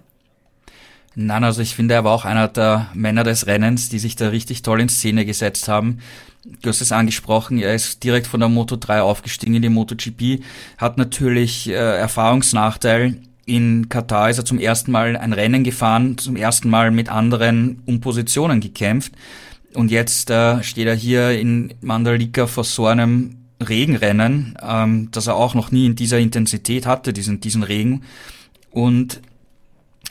[1.15, 4.29] Nein, also ich finde, er war auch einer der Männer des Rennens, die sich da
[4.29, 5.99] richtig toll in Szene gesetzt haben.
[6.61, 10.43] Du hast es angesprochen, er ist direkt von der Moto 3 aufgestiegen in die MotoGP,
[10.77, 13.17] hat natürlich äh, Erfahrungsnachteil.
[13.45, 17.81] In Katar ist er zum ersten Mal ein Rennen gefahren, zum ersten Mal mit anderen
[17.85, 19.13] um Positionen gekämpft.
[19.73, 25.35] Und jetzt äh, steht er hier in Mandalika vor so einem Regenrennen, ähm, das er
[25.35, 28.03] auch noch nie in dieser Intensität hatte, diesen, diesen Regen.
[28.71, 29.21] Und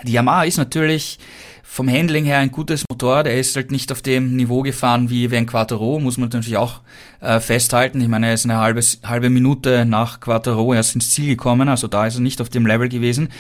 [0.03, 1.19] die Yamaha ist natürlich
[1.63, 3.27] vom Handling her ein gutes Motorrad.
[3.27, 6.83] Er ist halt nicht auf dem Niveau gefahren wie ein Quattro, muss man natürlich auch
[7.21, 8.01] äh, festhalten.
[8.01, 11.89] Ich meine, er ist eine halbe, halbe Minute nach Quattro erst ins Ziel gekommen, also
[11.89, 13.31] da ist er nicht auf dem Level gewesen.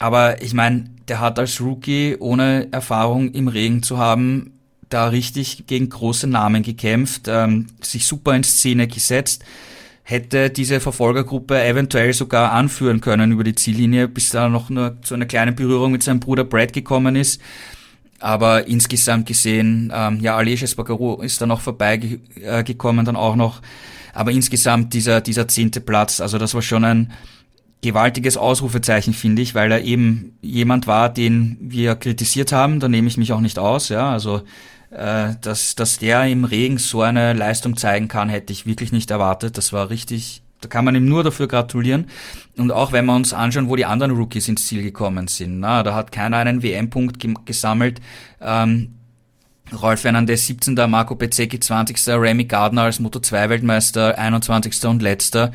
[0.00, 4.58] Aber ich meine, der hat als Rookie, ohne Erfahrung im Regen zu haben,
[4.88, 9.44] da richtig gegen große Namen gekämpft, ähm, sich super in Szene gesetzt
[10.08, 15.12] hätte diese Verfolgergruppe eventuell sogar anführen können über die Ziellinie, bis da noch nur zu
[15.12, 17.42] einer kleinen Berührung mit seinem Bruder Brad gekommen ist.
[18.18, 23.60] Aber insgesamt gesehen, ähm, ja, Aleix Espargaro ist da noch vorbeigekommen, äh, dann auch noch.
[24.14, 27.12] Aber insgesamt dieser, dieser zehnte Platz, also das war schon ein
[27.82, 33.08] gewaltiges Ausrufezeichen, finde ich, weil er eben jemand war, den wir kritisiert haben, da nehme
[33.08, 34.40] ich mich auch nicht aus, ja, also
[34.90, 39.10] äh, dass, dass der im Regen so eine Leistung zeigen kann, hätte ich wirklich nicht
[39.10, 39.58] erwartet.
[39.58, 42.06] Das war richtig, da kann man ihm nur dafür gratulieren.
[42.56, 45.82] Und auch wenn wir uns anschauen, wo die anderen Rookies ins Ziel gekommen sind, na,
[45.82, 48.00] da hat keiner einen WM-Punkt gesammelt.
[48.40, 48.94] Ähm,
[49.72, 50.74] Rolf Fernandez 17.
[50.88, 52.08] Marco Bezzecchi 20.
[52.08, 54.84] Remy Gardner als Moto 2 Weltmeister 21.
[54.86, 55.52] und letzter.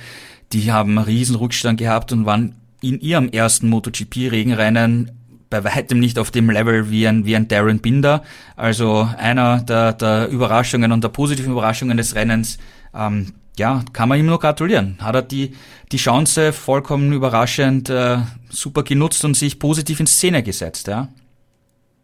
[0.51, 5.11] Die haben einen riesen Rückstand gehabt und waren in ihrem ersten MotoGP Regenrennen
[5.53, 8.23] bei weitem nicht auf dem Level wie ein, wie ein Darren Binder.
[8.55, 12.57] Also einer der, der Überraschungen und der positiven Überraschungen des Rennens.
[12.95, 14.97] Ähm, ja, kann man ihm nur gratulieren.
[14.99, 15.53] Hat er die,
[15.91, 18.17] die Chance vollkommen überraschend äh,
[18.49, 21.09] super genutzt und sich positiv in Szene gesetzt, ja.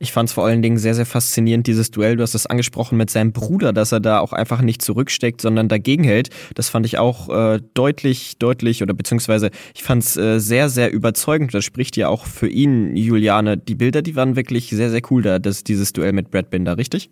[0.01, 2.15] Ich fand es vor allen Dingen sehr, sehr faszinierend, dieses Duell.
[2.15, 5.67] Du hast es angesprochen mit seinem Bruder, dass er da auch einfach nicht zurücksteckt, sondern
[5.67, 6.29] dagegen hält.
[6.55, 10.93] Das fand ich auch äh, deutlich, deutlich oder beziehungsweise ich fand es äh, sehr, sehr
[10.93, 11.53] überzeugend.
[11.53, 13.57] Das spricht ja auch für ihn, Juliane.
[13.57, 16.77] Die Bilder, die waren wirklich sehr, sehr cool da, das, dieses Duell mit Brad Binder,
[16.77, 17.11] richtig?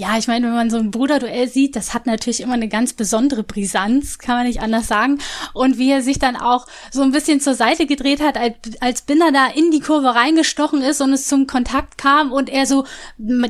[0.00, 2.92] Ja, ich meine, wenn man so ein Bruderduell sieht, das hat natürlich immer eine ganz
[2.92, 5.18] besondere Brisanz, kann man nicht anders sagen.
[5.54, 9.02] Und wie er sich dann auch so ein bisschen zur Seite gedreht hat, als, als
[9.02, 12.84] Binder da in die Kurve reingestochen ist und es zum Kontakt kam und er so,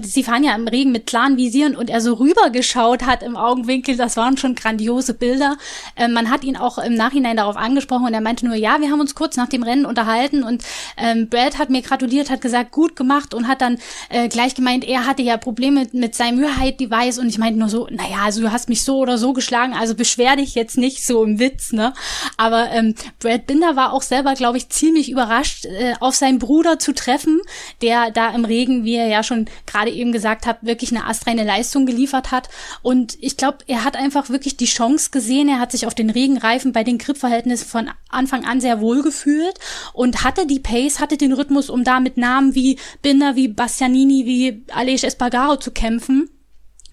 [0.00, 3.98] sie fahren ja im Regen mit klaren Visieren und er so rübergeschaut hat im Augenwinkel,
[3.98, 5.58] das waren schon grandiose Bilder.
[5.96, 8.90] Ähm, man hat ihn auch im Nachhinein darauf angesprochen und er meinte nur, ja, wir
[8.90, 10.64] haben uns kurz nach dem Rennen unterhalten und
[10.96, 13.76] ähm, Brad hat mir gratuliert, hat gesagt, gut gemacht und hat dann
[14.08, 17.86] äh, gleich gemeint, er hatte ja Probleme mit seinem Müheheit-Device und ich meinte nur so,
[17.90, 21.24] naja, also du hast mich so oder so geschlagen, also beschwer dich jetzt nicht so
[21.24, 21.92] im Witz, ne?
[22.36, 26.78] Aber ähm, Brad Binder war auch selber, glaube ich, ziemlich überrascht, äh, auf seinen Bruder
[26.78, 27.40] zu treffen,
[27.82, 31.44] der da im Regen, wie er ja schon gerade eben gesagt hat, wirklich eine astreine
[31.44, 32.48] Leistung geliefert hat.
[32.82, 36.10] Und ich glaube, er hat einfach wirklich die Chance gesehen, er hat sich auf den
[36.10, 39.58] Regenreifen bei den Gripverhältnissen von Anfang an sehr wohl gefühlt
[39.92, 44.26] und hatte die Pace, hatte den Rhythmus, um da mit Namen wie Binder, wie Bastianini,
[44.26, 46.30] wie Aleix Espargaro zu kämpfen.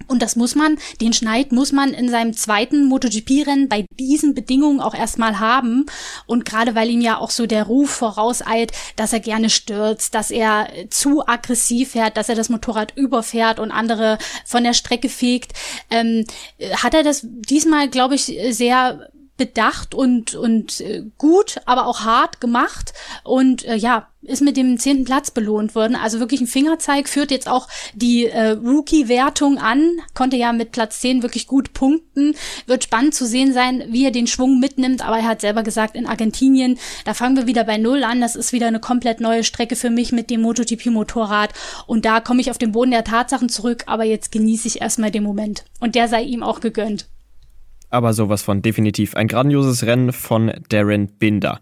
[0.07, 4.79] Und das muss man, den Schneid muss man in seinem zweiten MotoGP-Rennen bei diesen Bedingungen
[4.79, 5.85] auch erstmal haben.
[6.27, 10.29] Und gerade weil ihm ja auch so der Ruf vorauseilt, dass er gerne stürzt, dass
[10.29, 15.53] er zu aggressiv fährt, dass er das Motorrad überfährt und andere von der Strecke fegt,
[15.89, 16.25] ähm,
[16.83, 22.39] hat er das diesmal, glaube ich, sehr bedacht und und äh, gut, aber auch hart
[22.39, 22.93] gemacht
[23.23, 25.95] und äh, ja ist mit dem zehnten Platz belohnt worden.
[25.95, 30.99] Also wirklich ein Fingerzeig führt jetzt auch die äh, Rookie-Wertung an, konnte ja mit Platz
[30.99, 32.35] zehn wirklich gut punkten.
[32.65, 35.05] Wird spannend zu sehen sein, wie er den Schwung mitnimmt.
[35.05, 38.21] Aber er hat selber gesagt, in Argentinien, da fangen wir wieder bei Null an.
[38.21, 41.51] Das ist wieder eine komplett neue Strecke für mich mit dem MotoGP-Motorrad.
[41.87, 43.83] Und da komme ich auf den Boden der Tatsachen zurück.
[43.85, 45.65] Aber jetzt genieße ich erstmal den Moment.
[45.79, 47.07] Und der sei ihm auch gegönnt
[47.89, 51.59] aber sowas von definitiv ein grandioses Rennen von Darren Binder.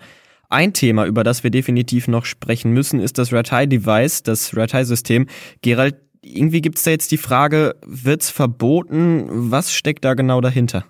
[0.50, 4.56] Ein Thema, über das wir definitiv noch sprechen müssen, ist das Red High Device, das
[4.56, 5.26] Red High System.
[5.62, 9.26] Gerald, irgendwie gibt es da jetzt die Frage, wird's verboten?
[9.30, 10.86] Was steckt da genau dahinter?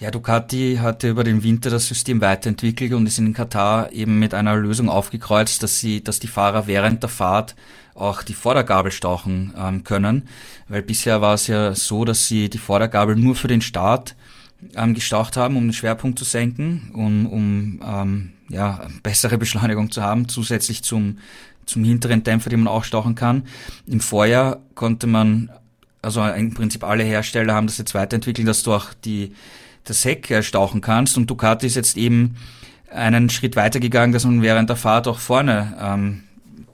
[0.00, 4.32] Ja, Ducati hatte über den Winter das System weiterentwickelt und ist in Katar eben mit
[4.32, 7.56] einer Lösung aufgekreuzt, dass sie, dass die Fahrer während der Fahrt
[7.96, 10.28] auch die Vordergabel stauchen ähm, können,
[10.68, 14.14] weil bisher war es ja so, dass sie die Vordergabel nur für den Start
[14.76, 20.00] ähm, gestaucht haben, um den Schwerpunkt zu senken, um, um ähm, ja, bessere Beschleunigung zu
[20.00, 21.18] haben, zusätzlich zum,
[21.66, 23.48] zum hinteren Dämpfer, den man auch stauchen kann.
[23.88, 25.50] Im Vorjahr konnte man,
[26.02, 29.32] also im Prinzip alle Hersteller haben das jetzt weiterentwickelt, dass du auch die
[29.88, 31.16] das Heck stauchen kannst.
[31.16, 32.36] Und Ducati ist jetzt eben
[32.90, 36.22] einen Schritt weiter gegangen, dass man während der Fahrt auch vorne ähm,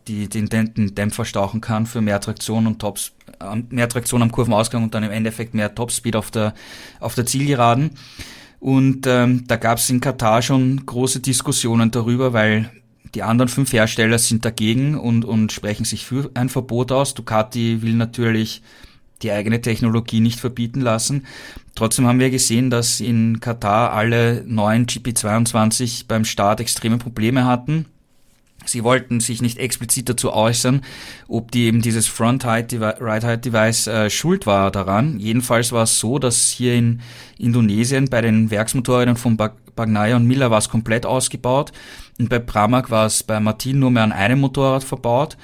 [0.09, 4.31] die, den, den Dämpfer stauchen kann für mehr Traktion und Tops, äh, mehr Traktion am
[4.31, 6.55] Kurvenausgang und dann im Endeffekt mehr Topspeed auf der,
[7.01, 7.91] auf der Zielgeraden.
[8.61, 12.71] Und ähm, da gab es in Katar schon große Diskussionen darüber, weil
[13.15, 17.15] die anderen fünf Hersteller sind dagegen und, und sprechen sich für ein Verbot aus.
[17.15, 18.63] Ducati will natürlich
[19.23, 21.27] die eigene Technologie nicht verbieten lassen.
[21.75, 27.87] Trotzdem haben wir gesehen, dass in Katar alle neuen GP22 beim Start extreme Probleme hatten.
[28.67, 30.81] Sie wollten sich nicht explizit dazu äußern,
[31.29, 35.19] ob die eben dieses Front-Right-Height-Device äh, schuld war daran.
[35.19, 37.03] Jedenfalls war es so, dass hier in
[37.39, 41.73] Indonesien bei den Werksmotorrädern von Bagnaia und Miller war es komplett ausgebaut
[42.19, 45.37] und bei Pramac war es bei Martin nur mehr an einem Motorrad verbaut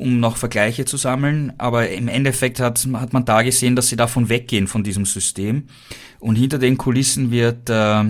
[0.00, 1.52] um noch Vergleiche zu sammeln.
[1.58, 5.64] Aber im Endeffekt hat, hat man da gesehen, dass sie davon weggehen, von diesem System.
[6.18, 8.04] Und hinter den Kulissen wird äh,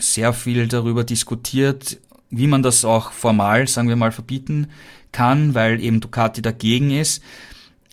[0.00, 1.98] sehr viel darüber diskutiert,
[2.30, 4.68] wie man das auch formal, sagen wir mal, verbieten
[5.12, 7.22] kann, weil eben Ducati dagegen ist.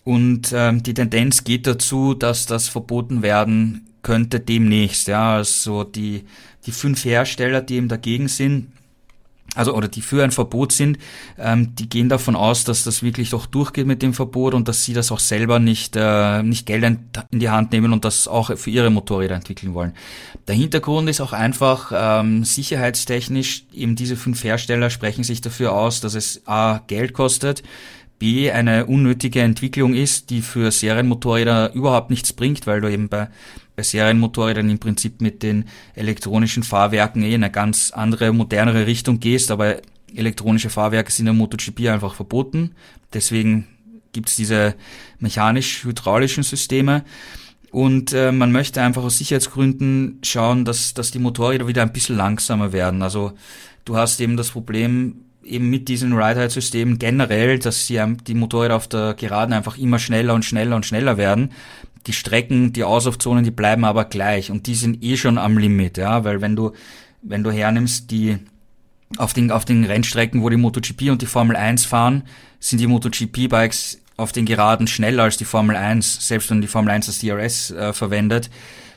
[0.04, 5.06] Und ähm, die Tendenz geht dazu, dass das verboten werden könnte demnächst.
[5.06, 6.24] Ja, also die,
[6.64, 8.68] die fünf Hersteller, die eben dagegen sind,
[9.54, 10.98] also oder die für ein Verbot sind,
[11.38, 14.84] ähm, die gehen davon aus, dass das wirklich doch durchgeht mit dem Verbot und dass
[14.84, 18.56] sie das auch selber nicht, äh, nicht Geld in die Hand nehmen und das auch
[18.56, 19.94] für ihre Motorräder entwickeln wollen.
[20.46, 26.00] Der Hintergrund ist auch einfach ähm, sicherheitstechnisch, eben diese fünf Hersteller sprechen sich dafür aus,
[26.00, 27.62] dass es A Geld kostet,
[28.18, 33.28] B eine unnötige Entwicklung ist, die für Serienmotorräder überhaupt nichts bringt, weil du eben bei
[33.78, 39.20] bei Serienmotorrädern im Prinzip mit den elektronischen Fahrwerken eh in eine ganz andere, modernere Richtung
[39.20, 39.76] gehst, aber
[40.12, 42.72] elektronische Fahrwerke sind im MotoGP einfach verboten.
[43.12, 43.68] Deswegen
[44.12, 44.74] gibt's diese
[45.20, 47.04] mechanisch-hydraulischen Systeme.
[47.70, 52.16] Und äh, man möchte einfach aus Sicherheitsgründen schauen, dass, dass die Motorräder wieder ein bisschen
[52.16, 53.00] langsamer werden.
[53.00, 53.34] Also
[53.84, 58.88] du hast eben das Problem, eben mit diesem Ride-Height-System generell, dass sie die Motorräder auf
[58.88, 61.52] der Geraden einfach immer schneller und schneller und schneller werden.
[62.06, 64.50] Die Strecken, die Auslaufzonen, die bleiben aber gleich.
[64.50, 66.72] Und die sind eh schon am Limit, ja, weil wenn du,
[67.22, 68.38] wenn du hernimmst, die
[69.16, 72.22] auf den, auf den Rennstrecken, wo die MotoGP und die Formel 1 fahren,
[72.60, 76.90] sind die MotoGP-Bikes auf den Geraden schneller als die Formel 1, selbst wenn die Formel
[76.90, 78.50] 1 das DRS äh, verwendet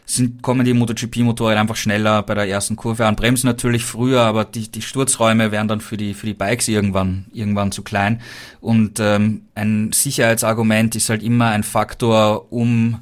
[0.05, 4.45] sind, kommen die MotoGP-Motorräder einfach schneller bei der ersten Kurve an, bremsen natürlich früher, aber
[4.45, 8.21] die, die Sturzräume wären dann für die, für die Bikes irgendwann, irgendwann zu klein.
[8.59, 12.99] Und ähm, ein Sicherheitsargument ist halt immer ein Faktor, um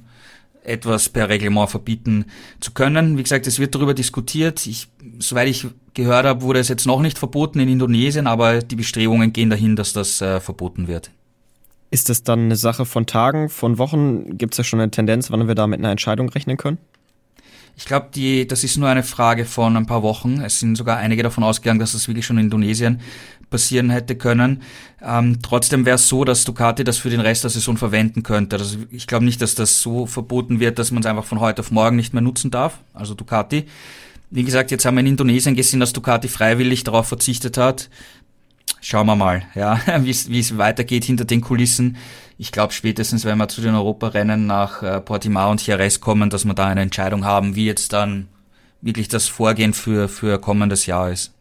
[0.63, 2.25] etwas per Reglement verbieten
[2.59, 3.17] zu können.
[3.17, 4.65] Wie gesagt, es wird darüber diskutiert.
[4.67, 4.87] Ich,
[5.17, 9.33] soweit ich gehört habe, wurde es jetzt noch nicht verboten in Indonesien, aber die Bestrebungen
[9.33, 11.11] gehen dahin, dass das äh, verboten wird.
[11.91, 14.37] Ist das dann eine Sache von Tagen, von Wochen?
[14.37, 16.77] Gibt es ja schon eine Tendenz, wann wir da mit einer Entscheidung rechnen können?
[17.79, 20.41] Ich glaube, die, das ist nur eine Frage von ein paar Wochen.
[20.41, 22.99] Es sind sogar einige davon ausgegangen, dass das wirklich schon in Indonesien
[23.49, 24.61] passieren hätte können.
[25.01, 28.57] Ähm, trotzdem wäre es so, dass Ducati das für den Rest der Saison verwenden könnte.
[28.57, 31.61] Also ich glaube nicht, dass das so verboten wird, dass man es einfach von heute
[31.61, 32.79] auf morgen nicht mehr nutzen darf.
[32.93, 33.65] Also Ducati.
[34.29, 37.89] Wie gesagt, jetzt haben wir in Indonesien gesehen, dass Ducati freiwillig darauf verzichtet hat
[38.81, 40.09] schauen wir mal, ja, wie
[40.39, 41.97] es weitergeht hinter den Kulissen.
[42.37, 46.45] Ich glaube spätestens, wenn wir zu den Europarennen nach äh, Portimao und Jerez kommen, dass
[46.45, 48.29] wir da eine Entscheidung haben, wie jetzt dann
[48.81, 51.33] wirklich das Vorgehen für, für kommendes Jahr ist.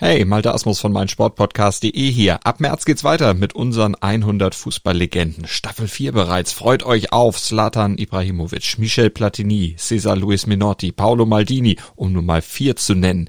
[0.00, 2.38] Hey, Malte Asmus von meinsportpodcast.de hier.
[2.44, 5.48] Ab März geht's weiter mit unseren 100 Fußballlegenden.
[5.48, 6.52] Staffel 4 bereits.
[6.52, 12.42] Freut euch auf Zlatan Ibrahimovic, Michel Platini, Cesar Luis Minotti, Paolo Maldini, um nur mal
[12.42, 13.28] vier zu nennen.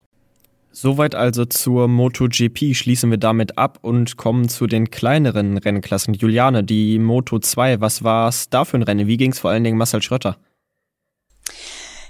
[0.81, 6.15] Soweit also zur MotoGP schließen wir damit ab und kommen zu den kleineren Rennklassen.
[6.15, 9.05] Juliane, die Moto 2, was war es da für ein Rennen?
[9.05, 10.39] Wie ging es vor allen Dingen Marcel Schröter?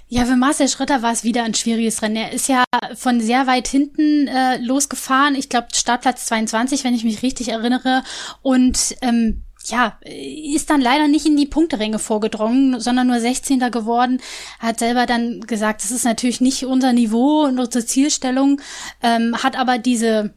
[0.07, 2.15] Ja, für Marcel Schröter war es wieder ein schwieriges Rennen.
[2.15, 2.63] Er ist ja
[2.95, 5.35] von sehr weit hinten äh, losgefahren.
[5.35, 8.03] Ich glaube, Startplatz 22, wenn ich mich richtig erinnere.
[8.41, 13.59] Und ähm, ja, ist dann leider nicht in die Punkteränge vorgedrungen, sondern nur 16.
[13.71, 14.21] geworden.
[14.59, 18.61] Hat selber dann gesagt, das ist natürlich nicht unser Niveau und unsere Zielstellung,
[19.01, 20.33] ähm, hat aber diese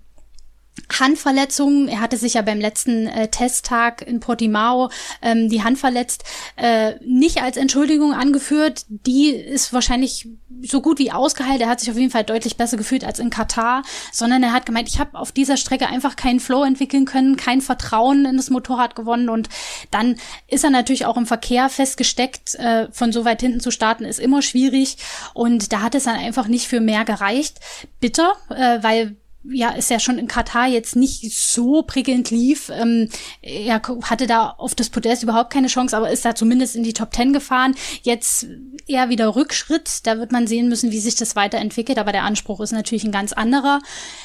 [0.98, 1.88] Handverletzungen.
[1.88, 4.90] Er hatte sich ja beim letzten äh, Testtag in Portimao
[5.22, 6.24] ähm, die Hand verletzt,
[6.56, 8.84] äh, nicht als Entschuldigung angeführt.
[8.88, 10.28] Die ist wahrscheinlich
[10.62, 11.60] so gut wie ausgeheilt.
[11.60, 14.66] Er hat sich auf jeden Fall deutlich besser gefühlt als in Katar, sondern er hat
[14.66, 18.50] gemeint, ich habe auf dieser Strecke einfach keinen Flow entwickeln können, kein Vertrauen in das
[18.50, 19.48] Motorrad gewonnen und
[19.90, 20.16] dann
[20.48, 22.54] ist er natürlich auch im Verkehr festgesteckt.
[22.56, 24.96] Äh, von so weit hinten zu starten ist immer schwierig
[25.34, 27.60] und da hat es dann einfach nicht für mehr gereicht.
[28.00, 29.16] Bitter, äh, weil
[29.51, 32.70] ja, ist ja schon in Katar jetzt nicht so prickelnd lief.
[32.74, 33.09] Ähm,
[33.42, 36.95] er hatte da auf das Podest überhaupt keine Chance, aber ist da zumindest in die
[36.95, 37.74] Top Ten gefahren.
[38.03, 38.47] Jetzt
[38.86, 40.07] eher wieder Rückschritt.
[40.07, 41.99] Da wird man sehen müssen, wie sich das weiterentwickelt.
[41.99, 43.80] Aber der Anspruch ist natürlich ein ganz anderer.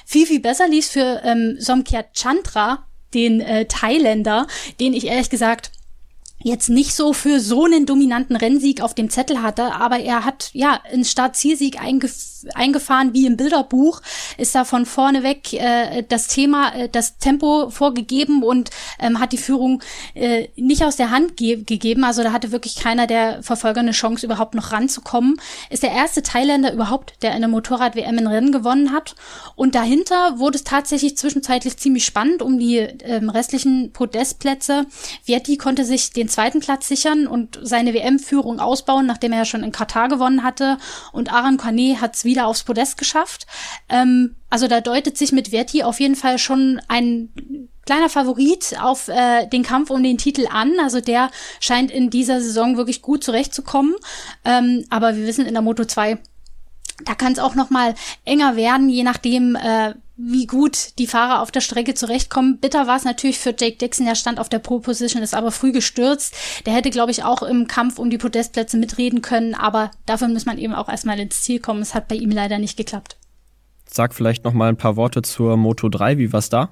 [0.06, 4.48] Viel, viel besser lief für ähm, Somkya Chandra, den äh, Thailänder,
[4.80, 5.72] den ich ehrlich gesagt
[6.42, 10.52] jetzt nicht so für so einen dominanten Rennsieg auf dem Zettel hatte, aber er hat
[10.54, 14.02] ja einen Start-Zielsieg eingef eingefahren wie im Bilderbuch,
[14.38, 18.70] ist da von vorne weg äh, das Thema, äh, das Tempo vorgegeben und
[19.00, 19.82] ähm, hat die Führung
[20.14, 22.04] äh, nicht aus der Hand ge gegeben.
[22.04, 25.40] Also da hatte wirklich keiner der Verfolger eine Chance, überhaupt noch ranzukommen.
[25.70, 29.16] Ist der erste Thailänder überhaupt, der eine Motorrad-WM in Rennen gewonnen hat.
[29.56, 34.86] Und dahinter wurde es tatsächlich zwischenzeitlich ziemlich spannend um die ähm, restlichen Podestplätze.
[35.24, 39.64] Vietti konnte sich den zweiten Platz sichern und seine WM-Führung ausbauen, nachdem er ja schon
[39.64, 40.78] in Katar gewonnen hatte.
[41.12, 43.48] Und Aran Kane hat es wieder aufs Podest geschafft.
[43.90, 47.30] Ähm, also da deutet sich mit Verti auf jeden Fall schon ein
[47.86, 50.74] kleiner Favorit auf äh, den Kampf um den Titel an.
[50.80, 53.96] Also der scheint in dieser Saison wirklich gut zurechtzukommen.
[54.46, 56.20] Ähm, aber wir wissen in der Moto 2,
[57.06, 61.42] da kann es auch noch mal enger werden, je nachdem, äh, wie gut die Fahrer
[61.42, 62.58] auf der Strecke zurechtkommen.
[62.58, 65.52] Bitter war es natürlich für Jake Dixon, der stand auf der Pole Position, ist aber
[65.52, 66.36] früh gestürzt.
[66.66, 70.46] Der hätte, glaube ich, auch im Kampf um die Podestplätze mitreden können, aber dafür muss
[70.46, 71.82] man eben auch erstmal ins Ziel kommen.
[71.82, 73.16] Es hat bei ihm leider nicht geklappt.
[73.86, 76.70] Sag vielleicht noch mal ein paar Worte zur Moto 3, wie war's da?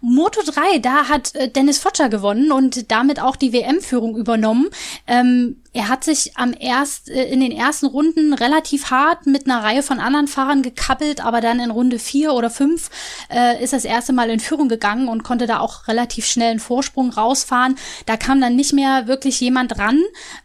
[0.00, 4.68] Moto 3, da hat äh, Dennis Fotscher gewonnen und damit auch die WM-Führung übernommen.
[5.06, 9.62] Ähm, er hat sich am erst, äh, in den ersten Runden relativ hart mit einer
[9.62, 12.90] Reihe von anderen Fahrern gekappelt, aber dann in Runde vier oder fünf
[13.30, 16.60] äh, ist das erste Mal in Führung gegangen und konnte da auch relativ schnell einen
[16.60, 17.76] Vorsprung rausfahren.
[18.06, 20.02] Da kam dann nicht mehr wirklich jemand ran.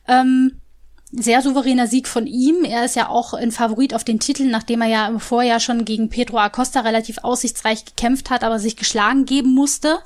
[0.08, 0.61] Ähm,
[1.12, 2.64] sehr souveräner Sieg von ihm.
[2.64, 5.86] Er ist ja auch ein Favorit auf den Titel, nachdem er ja im Vorjahr schon
[5.86, 10.00] gegen Pedro Acosta relativ aussichtsreich gekämpft hat, aber sich geschlagen geben musste.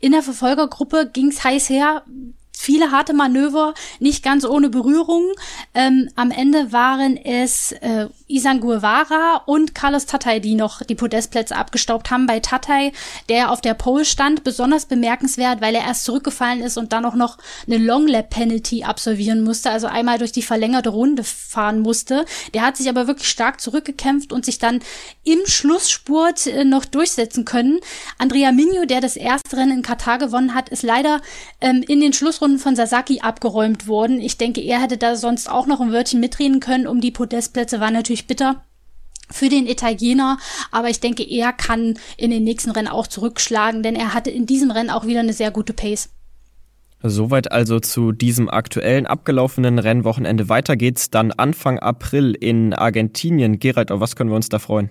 [0.00, 2.04] In der Verfolgergruppe ging's heiß her
[2.56, 5.24] viele harte Manöver, nicht ganz ohne Berührung.
[5.74, 11.54] Ähm, am Ende waren es äh, Isan Guevara und Carlos Tatay, die noch die Podestplätze
[11.54, 12.26] abgestaubt haben.
[12.26, 12.92] Bei Tatay,
[13.28, 17.14] der auf der Pole stand, besonders bemerkenswert, weil er erst zurückgefallen ist und dann auch
[17.14, 22.24] noch eine Long Lap Penalty absolvieren musste, also einmal durch die verlängerte Runde fahren musste.
[22.52, 24.80] Der hat sich aber wirklich stark zurückgekämpft und sich dann
[25.22, 27.78] im Schlussspurt äh, noch durchsetzen können.
[28.18, 31.20] Andrea Minio, der das erste Rennen in Katar gewonnen hat, ist leider
[31.60, 34.20] ähm, in den Schlussrunden von Sasaki abgeräumt worden.
[34.20, 37.78] Ich denke, er hätte da sonst auch noch ein Wörtchen mitreden können um die Podestplätze,
[37.78, 38.62] war natürlich natürlich bitter
[39.28, 40.38] für den Italiener,
[40.70, 44.46] aber ich denke, er kann in den nächsten Rennen auch zurückschlagen, denn er hatte in
[44.46, 46.10] diesem Rennen auch wieder eine sehr gute Pace.
[47.02, 50.48] Soweit also zu diesem aktuellen abgelaufenen Rennwochenende.
[50.48, 53.58] Weiter geht's dann Anfang April in Argentinien.
[53.58, 54.90] Gerald, auf was können wir uns da freuen?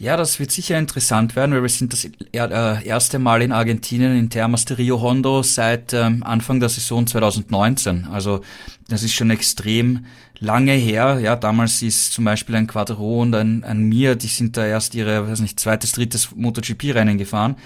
[0.00, 4.16] Ja, das wird sicher interessant werden, weil wir sind das äh, erste Mal in Argentinien
[4.16, 8.06] in Termas de Rio Hondo seit ähm, Anfang der Saison 2019.
[8.10, 8.40] Also
[8.88, 10.06] das ist schon extrem
[10.38, 11.20] lange her.
[11.22, 14.94] Ja, damals ist zum Beispiel ein Quadro und ein, ein Mir, die sind da erst
[14.94, 17.56] ihre, weiß nicht, zweites, drittes MotoGP-Rennen gefahren.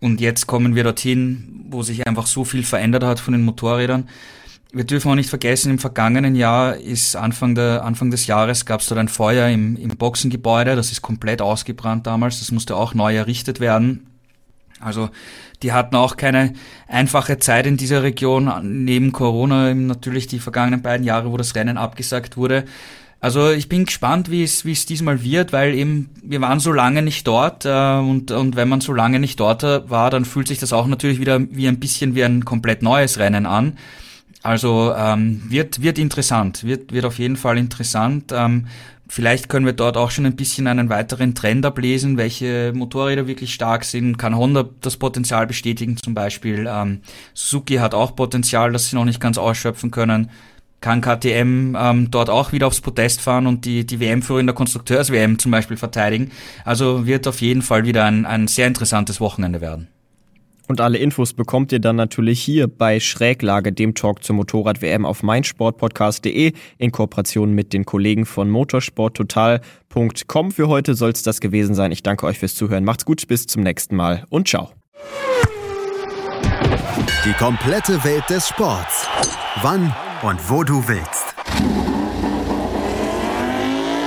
[0.00, 4.08] Und jetzt kommen wir dorthin, wo sich einfach so viel verändert hat von den Motorrädern.
[4.70, 8.80] Wir dürfen auch nicht vergessen, im vergangenen Jahr ist Anfang, der, Anfang des Jahres gab
[8.82, 12.92] es dort ein Feuer im, im Boxengebäude, das ist komplett ausgebrannt damals, das musste auch
[12.92, 14.06] neu errichtet werden.
[14.78, 15.08] Also
[15.62, 16.52] die hatten auch keine
[16.86, 21.78] einfache Zeit in dieser Region, neben Corona natürlich die vergangenen beiden Jahre, wo das Rennen
[21.78, 22.64] abgesagt wurde.
[23.20, 26.72] Also ich bin gespannt, wie es wie es diesmal wird, weil eben wir waren so
[26.72, 30.46] lange nicht dort äh, und und wenn man so lange nicht dort war, dann fühlt
[30.46, 33.76] sich das auch natürlich wieder wie ein bisschen wie ein komplett neues Rennen an.
[34.42, 38.32] Also ähm, wird wird interessant, wird wird auf jeden Fall interessant.
[38.32, 38.66] Ähm,
[39.10, 43.54] Vielleicht können wir dort auch schon ein bisschen einen weiteren Trend ablesen, welche Motorräder wirklich
[43.54, 44.18] stark sind.
[44.18, 46.68] Kann Honda das Potenzial bestätigen zum Beispiel.
[46.68, 47.00] Ähm,
[47.32, 50.30] Suzuki hat auch Potenzial, das sie noch nicht ganz ausschöpfen können.
[50.82, 54.54] Kann KTM ähm, dort auch wieder aufs Podest fahren und die, die WM-Führer in der
[54.54, 56.30] Konstrukteurs-WM zum Beispiel verteidigen.
[56.66, 59.88] Also wird auf jeden Fall wieder ein, ein sehr interessantes Wochenende werden.
[60.68, 65.22] Und alle Infos bekommt ihr dann natürlich hier bei Schräglage, dem Talk zur Motorrad-WM auf
[65.22, 70.52] meinsportpodcast.de in Kooperation mit den Kollegen von motorsporttotal.com.
[70.52, 71.90] Für heute soll es das gewesen sein.
[71.90, 72.84] Ich danke euch fürs Zuhören.
[72.84, 74.70] Macht's gut, bis zum nächsten Mal und ciao.
[77.24, 79.08] Die komplette Welt des Sports.
[79.62, 81.34] Wann und wo du willst.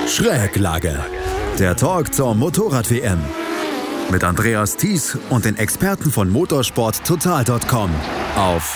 [0.08, 1.00] Schräglage.
[1.60, 3.20] Der Talk zur Motorrad-WM
[4.12, 7.90] mit Andreas Thies und den Experten von motorsporttotal.com
[8.36, 8.74] auf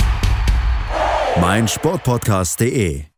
[1.39, 3.14] meinsportpodcast.de.